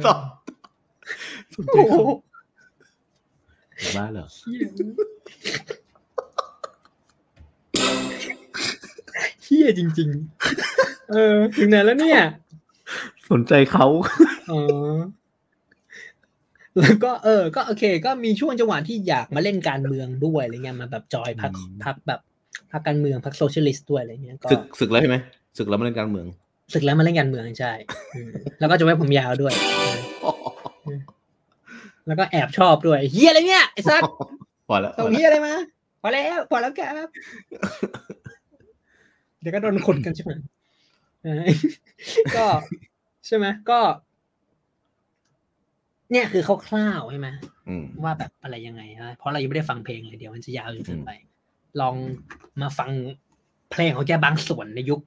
[1.55, 2.09] สนใจโอ้โห
[3.78, 4.26] เขาบ้าเหรอ
[9.51, 10.09] เหี้ยเหี้ยจริง
[10.59, 12.21] ๆ เออ ถึงไหนแล้วเนี่ย
[13.31, 13.85] สนใจเขา
[14.51, 14.61] อ๋อ
[16.79, 22.19] แล้วก็เออ ก็โอเค ก็มีช่วงจังหวะที่อยากมาเล่นการเมืองด้วยอะไรเงี้ยมาแบบจอยพักอืมพักแบบ
[22.71, 25.17] พักการเมืองพรรค socialist ด้วยอะไรเงี้ยก็ศึกศึกแล้วใช่ไหม
[25.57, 26.27] ศึกแล้วมาเล่นการเมือง
[26.73, 27.71] ศึกแล้วมาเล่นการเมืองใช่
[28.15, 29.53] อืมแล้วก็จะไว้ผมยาวด้วย
[32.07, 34.01] แล้วก็แอบชอบด้วยเฮียอะไรเนี่ยไอ้สัส
[34.67, 35.53] พอแล้วส่งเฮียอะไรมา
[36.01, 37.07] พอแล้วพอแล้วครับ
[39.41, 40.31] เดี๋ยวก็โดนขุดกันใช่ไหม
[41.23, 41.43] เออ
[42.35, 42.45] ก็
[43.25, 43.79] ใช่ไหมก็
[46.11, 47.29] เนี่ยคือคร่าวๆใช่ไหม
[47.69, 51.11] อืมว่าแบบอะไรยังไงนะเพราะเรายังไม่ได้ฟังเพลงเลยเดี๋ยวมันจะยาวจนเกินไป
[51.81, 51.95] ลอง
[52.61, 52.89] มาฟัง
[53.71, 55.01] เพลงของแกบางส่วนในยุค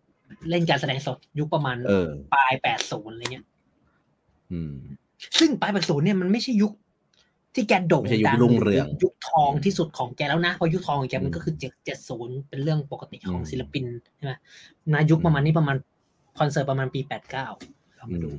[0.50, 3.46] เล่นการแสดงสดยุคประมาณเออปลายแปดศูนย์อะไรเงี้ย
[4.52, 4.74] อืม
[5.38, 6.72] ซึ่งปลายแปดศูนย์เนี่ยมันไม่ใช่ยุค
[7.54, 13.84] ที่แกโด่งไม่ใช่ยุคดังรุ่งเรืองยุคทองที่สุดของแกแล้วนะเพราะยุคทองของแกอืมมันก็คือเจ็ดเจ็ดศูนย์เป็นเรื่องปกติของอืมศิลปิน
[14.16, 14.32] ใช่ไหม
[14.92, 15.76] นายุคประมาณนี้ประมาณ
[16.38, 17.46] คอนเสิร์ตประมาณปีแปดเก้า
[17.96, 18.30] เราอืมาดู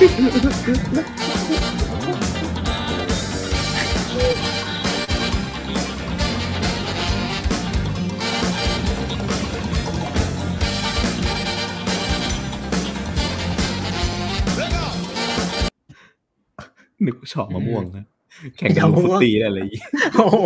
[0.00, 0.08] นึก
[17.20, 18.04] ว่าชอบมะม่วงนะ
[18.56, 19.82] แข่งกันลูกฟุตตีอะไรอย่างงี้
[20.14, 20.38] โอ้โห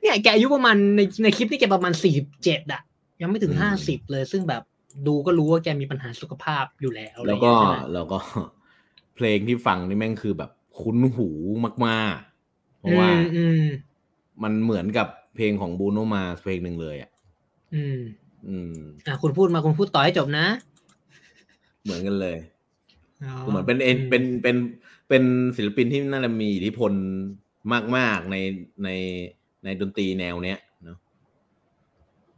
[0.00, 2.82] เนี่ยแกอายุประมาณในในคลิปนี่แกประมาณสี่สิบเจ็ดอะ
[3.20, 4.62] ยังไม่ถึงอืมห้าสิบเลยซึ่งแบบ
[5.06, 8.18] ดูก็รู้ว่าแกมีปัญหาสุขภาพอยู่แล้วอะไรแล้วเงี้ก็ยใช่ไหมแล้วก็
[9.16, 11.28] เพลงที่ฟังนี่แม่งคือแบบคุ้นหู
[11.86, 13.64] มากๆ เพราะว่าอืมอืม
[14.42, 17.10] มันเหมือนกับเพลงของบูโนมาเพลงหนึ่งเลยอะ
[17.74, 17.98] อืม
[18.48, 18.76] อืม
[19.06, 20.46] อะคุณพูดมาคุณพูดต่อให้จบนะ
[21.82, 22.38] เหมือนกันเลย
[23.40, 24.56] คือเหมือนเป็นเอ็นเป็นเป็น
[25.08, 25.22] เป็น
[25.56, 26.92] ศิลปินที่น่าจะมีอิทธิพล
[27.96, 28.36] มาก ๆ ใน
[28.84, 28.88] ใน
[29.64, 30.98] ในดนตรีแนวเนี้ยเนาะ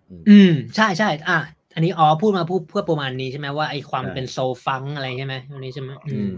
[0.09, 1.39] อืมอืมใช่ใช่อะ
[1.75, 6.37] อันนี้อ๋อพูดมาพูดเพื่อประมาณนี้ใช่ไหมว่าไอความใช่เป็นโซลฟังก์อะไรใช่ไหมอันนี้ใช่ไหมอือืมม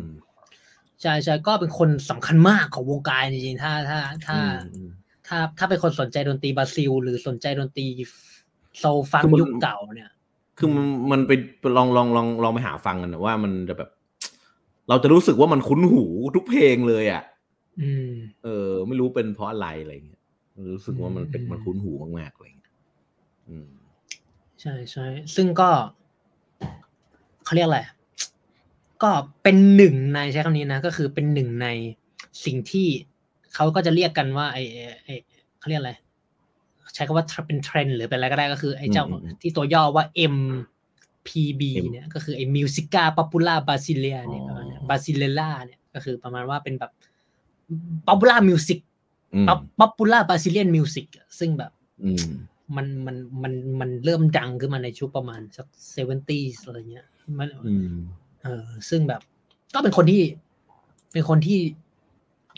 [1.03, 4.89] ใช่ใช่ก็เป็นคนสำคัญมากของวงการจริงๆถ้าถ้าถ้าอืม
[5.26, 7.87] ถ้าถ้าเป็นคนสนใจดนตรีบราซิล หรือสนใจดนตรี
[8.78, 10.11] โซลฟังคือมันยุคเก่าเนี่ย
[10.59, 11.32] คือมันมันไป
[11.76, 13.91] ลองลองลองลองไปหาฟังกันนะว่ามันจะแบบ
[14.89, 16.05] เราจะรู้สึกว่ามันคุ้นหู
[16.37, 17.22] ทุกเพลงเลยอะ
[17.82, 18.12] อืม
[18.45, 20.22] เออ ไม่รู้เป็นเพราะอะไรอะไรเงี้ย
[20.74, 22.72] รู้สึกว่ามันเป็นอืมมันคุ้นหูมากๆอะไรเงี้ย
[23.49, 23.68] อืม
[24.65, 25.07] ใช่ใช่
[25.37, 25.71] ซึ่งก็
[27.45, 27.81] เขาเรียกอะไร
[29.03, 29.11] ก็
[29.43, 31.67] เป็นหนึ่งในใช้คำนี้นะ ก็คือเป็นหนึ่งใน
[32.45, 32.89] สิ่งที่
[33.55, 35.15] เขาก็จะเรียกกันว่า ไอ้ไอ้ไอ้
[35.59, 35.93] เขาเรียกอะไร
[36.95, 46.91] ใช้คำว่าเป็นเทรนด์หรือเป็นอะไรก็ได้ก็คือ ไอ้เจ้าอืมอืมที่ตัวย่อว่า MPB M เนี่ยก็คือไอ้ Musica Popular Brasilia เนี่ยอ๋อประมาณเนี้ย Brasileira เนี่ยก็คือประมาณว่าเป็นแบบ
[48.09, 48.79] Popular Music
[49.35, 49.47] อืม
[49.81, 51.73] Popular Brazilian Music อะซึ่งแบบ
[52.05, 52.11] อื
[52.77, 57.07] มมันมันมันมันเริ่มดังขึ้นมาในช่วงประมาณสักเซเวนตี้อะไรเงี้ย
[57.39, 57.97] มันอืม
[58.43, 59.20] เออซึ่งแบบ
[59.75, 60.22] ก็เป็นคนที่
[61.12, 61.59] เป็นคนที่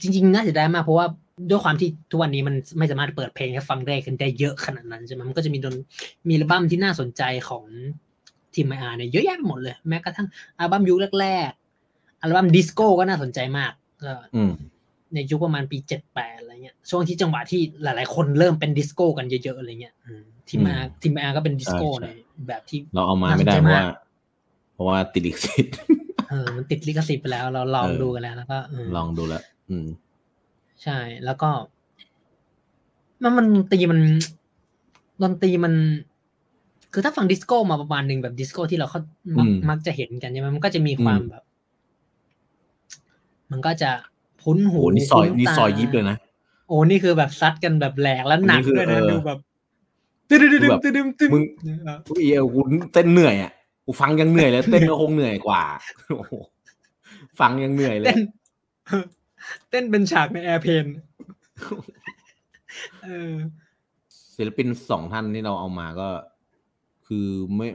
[0.03, 1.07] จริง ๆ น่าจะได้มากเพราะว่า
[1.51, 5.75] ด้วยความที่ทุกวันนี้มันไม่สามารถเปิดเพลงให้ฟังได้กันได้เยอะขนาดนั้นใช่ไหมมันก็จะมีดน
[6.29, 7.65] มีอัลบั้มที่น่าสนใจของ
[8.55, 10.27] ทีมไออาร์เนี่ยเยอะแยะไปหมดเลย แม้กระทั่ง
[10.59, 13.73] อัลบั้มยุคแรกๆอัลบั้มดิสโก้ก็น่าสนใจมาก
[14.05, 14.53] ก็อืม
[15.15, 22.11] ในยุคประมาณปีเจ็ดแปดอะไรเงี้ยช่วงที่จังหวะที่หลาย ๆ คนเริ่มเป็นดิสโก้กันเยอะ ๆ อะไรเงี้ยอืม Tim Maia Tim Maia ก็เป็นดิสโก้ใช่ใน
[22.49, 23.85] แบบที่เราเอามาไม่ได้น่าสนใจเพราะมากว่า
[24.75, 25.75] เพราะว่าติดลิขสิทธิ์
[26.31, 28.59] เออมันติดลิขสิทธิ์ไปแล้ว เราลองเออดูกันแล้วแล้วก็
[28.93, 29.87] เลองดูแล้วอืม
[30.83, 31.51] ใช่ แล้วก็
[33.23, 34.01] มันมันดนตรีมัน
[35.23, 35.75] ดนตรีมัน
[36.93, 39.01] คือถ้าฟังดิสโก้มาประมาณหนึ่งแบบดิสโก้ที่เราเขา
[39.39, 41.45] มักอืมมักจะเห็นกันใช่ไหมมันก็จะมีความอืมแบบ
[43.51, 43.91] มันก็จะ
[44.47, 46.17] พุ้นโหหูนี่ซอยคุ้นี่ตาซอยยิบเลยนะ
[46.69, 49.39] โอ้นี่คือแบบซัดกันแบบแหลกแล้วหนักอันนี้คือด้วยนะเออดูแบบ
[50.29, 51.43] ตึ๊ดตึ๊ดตึ๊ดคือแบบตึ๊ดตึ๊ดตึ๊ดมึง
[51.85, 52.61] เออกูเอวกู
[52.93, 53.53] เต้นเหนื่อยอะ
[53.85, 55.63] กูฟังยังเหนื่อยเลยเต้นก็คงเหนื่อยกว่า
[56.17, 56.33] โอ้โห
[57.41, 58.21] ฟังยังเหนื่อยเลย เต้น
[59.71, 60.87] เต้นเป็นฉากใน Airplane
[63.05, 63.33] เออ
[64.37, 66.09] ศิลปินสองท่านที่เราเอามาก็
[67.07, 67.27] คือ
[67.57, 67.69] ไม่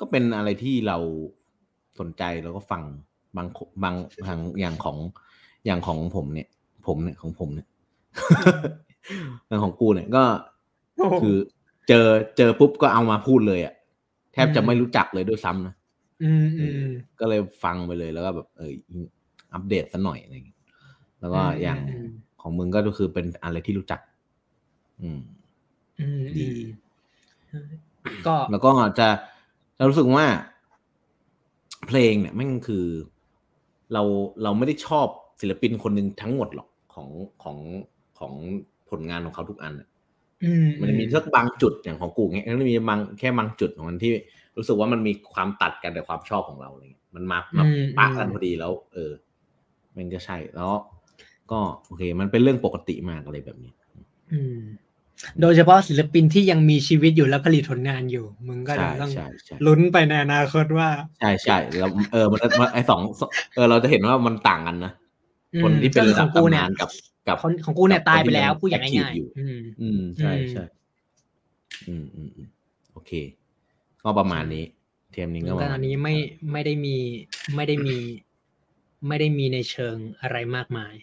[0.00, 0.98] ก็เป็นอะไรที่เรา
[1.98, 2.82] สนใจแล้วก็ฟัง
[3.36, 3.46] บาง
[3.82, 3.94] บาง
[4.26, 4.98] ทางอย่างของ
[5.68, 6.48] อย่างของผมเนี่ย
[6.86, 7.68] ผมเนี่ยของผมเนี่ย
[9.48, 10.24] อย่างของกูเนี่ยก็
[10.96, 11.36] โอ้โหคือ
[11.88, 12.06] เจอ
[12.36, 13.74] เจอปุ๊บก็เอามาพูดเลยอะ
[14.32, 15.74] แทบจะอืมไม่รู้จักเลยด้วยซ้ำนะ
[16.22, 16.88] อืมอืม
[17.20, 18.72] ก็เลยฟังไปเลยแล้วก็แบบเออ
[19.54, 20.58] อัปเดตซะหน่อยอะไรอย่างเงี้ย
[21.20, 22.08] แล้วก็อืมอย่างอืม
[22.40, 24.00] ของมึงก็คือเป็นอะไรที่รู้จัก
[25.02, 25.20] อืม
[26.00, 26.48] อืมดี
[27.52, 27.70] อืม
[28.26, 29.08] ก็แล้วก็จะ
[29.78, 30.26] จะรู้สึกว่า
[31.86, 32.86] เพลงเนี่ยแม่งคือ
[33.92, 34.02] เรา
[34.42, 35.08] เราไม่ได้ชอบ
[35.40, 37.08] ศิลปินคนหนึ่งทั้งหมดหรอกของ
[37.42, 37.58] ของ
[38.18, 38.32] ของ
[38.90, 39.88] ผลงานของเขาทุกอันอะ
[40.44, 44.12] อืมมันจะมีสักบางจุดอย่างของกูเงี้ยมันมีบางแค่บางจุดของมันที่
[44.56, 47.64] รู้สึกว่ามันมีความตัดกันแต่ความชอบของเราอะไรเงี้ยมันมามา
[47.98, 49.12] ปะกันพอดีแล้ว เออ
[49.96, 50.72] มันก็ใช่แล้ว
[51.50, 53.72] ก็โอเค มันเป็นเรื่องปกติมากอะไรแบบนี้
[54.32, 54.58] อืม
[55.40, 60.88] โดยเฉพาะศิลปินที่ยังมีชีวิตอยู่และผลิตผลงานอยู่ มึงก็ใช่จะต้องใช่ใช่ลุ้นไปในอนาคตว่า
[61.20, 63.00] ใช่ใช่แล้วเออมันมันไอสอง
[63.54, 65.07] เออ เราจะเห็นว่ามันต่างกันนะอืม
[65.62, 66.88] คนที่เป็นระดับของกูเนี่ยตำนานกับ
[67.28, 70.64] กับคนของกูเนี่ยกับตายไปคนที่แล้วยังพูดอย่าง active ง่ายอยู่ๆอืมอืมใช่อืมใช่
[71.88, 72.48] อืมอืมอืม
[72.92, 73.12] โอเค
[74.02, 74.64] ก็ประมาณนี้
[75.12, 76.14] เทมนี้ก็ประก็มาอัณนนี้ไม่
[76.52, 76.96] ไม่ได้มี
[77.56, 77.96] ไม่ได้มี
[79.08, 80.94] ไม่ได้มีในเชิงอะไรมากมาย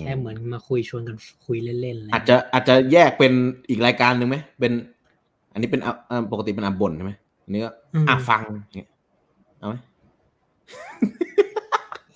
[0.00, 3.32] แค่เหมือนมาคุยชวนกันคุยเล่นๆอะไรอาจจะอาจจะแยกเป็น
[3.68, 4.72] อีกรายการหนึ่งไหมเป็น
[5.52, 7.12] อันนี้เป็นอะอะปกติเป็นอับบนใช่ไหม
[7.44, 7.70] อันนี้ก็
[8.08, 8.40] อะฟัง
[8.74, 8.88] เนี่ย
[9.58, 9.74] เอาไหม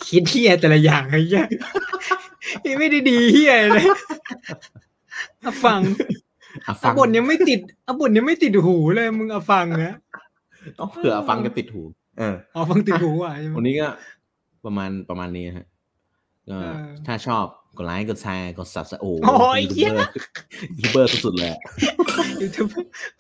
[0.09, 1.45] คิดเฮียแต่ละอย่างไอ้เหี้ย
[2.65, 3.87] นี่ไม่ได้ดีเฮียเลย
[5.41, 5.81] เอาฟัง
[6.67, 9.95] อะฟัเอางบทยังไม่ติดเอาบทยังไม่ติดหูเลยมึงเอาฟังนะ
[10.79, 11.83] ต้องเผื่อฟังจะติดหู
[12.19, 13.89] เออเอาฟังติดหูอะใช่ไหมวันนี้ก็
[14.65, 15.67] ประมาณประมาณนี้ฮะ
[16.49, 16.73] ก็เออ
[17.07, 17.45] ถ้าชอบ
[17.79, 19.91] กดไลค์กดแชร์กด subs โอ้โอ้ยเหี้ย
[20.79, 21.61] ยูทูบเบอร์สุดๆเลยอะ
[22.41, 22.69] ยูทูบ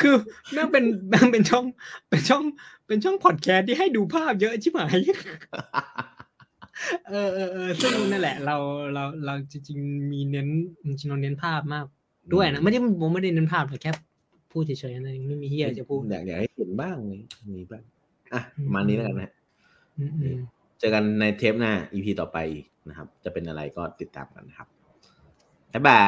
[0.00, 0.14] คือ
[0.52, 1.64] แม่งเป็นแม่งเป็นช่อง
[2.08, 2.42] เป็นช่อง
[2.86, 4.98] เป็นช่องพอดแคสต์ที่ให้ดูภาพเยอะชิบหาย
[7.08, 8.56] เออเออเออซึ่งนั่นแหละ เรา
[8.94, 10.48] เราเราจริงๆมีเน้น
[10.86, 11.84] จริงๆเราเน้นภาพมาก
[12.34, 13.92] ด้วยนะไม่ได้ผมไม่ได้เน้นภาพแต่แค่
[14.52, 17.20] พูดเฉยๆนั่นเองไม่มีเฮียจะพูดอยากอยากให้เห็นบ้างเลย
[17.56, 17.82] มีบ้าง
[18.32, 19.30] อะประมาณนี้แล้วกันนะ
[19.98, 20.38] อืมอืม
[20.78, 24.68] เจอกันในเทปหน้า EP ต่อไปอีกนะครับ จะเป็นอะไรก็ติดตามกันนะครับ
[25.72, 26.04] บ๊ายบา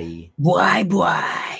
[0.00, 0.02] ย
[0.44, 1.08] บวยบว
[1.56, 1.58] ย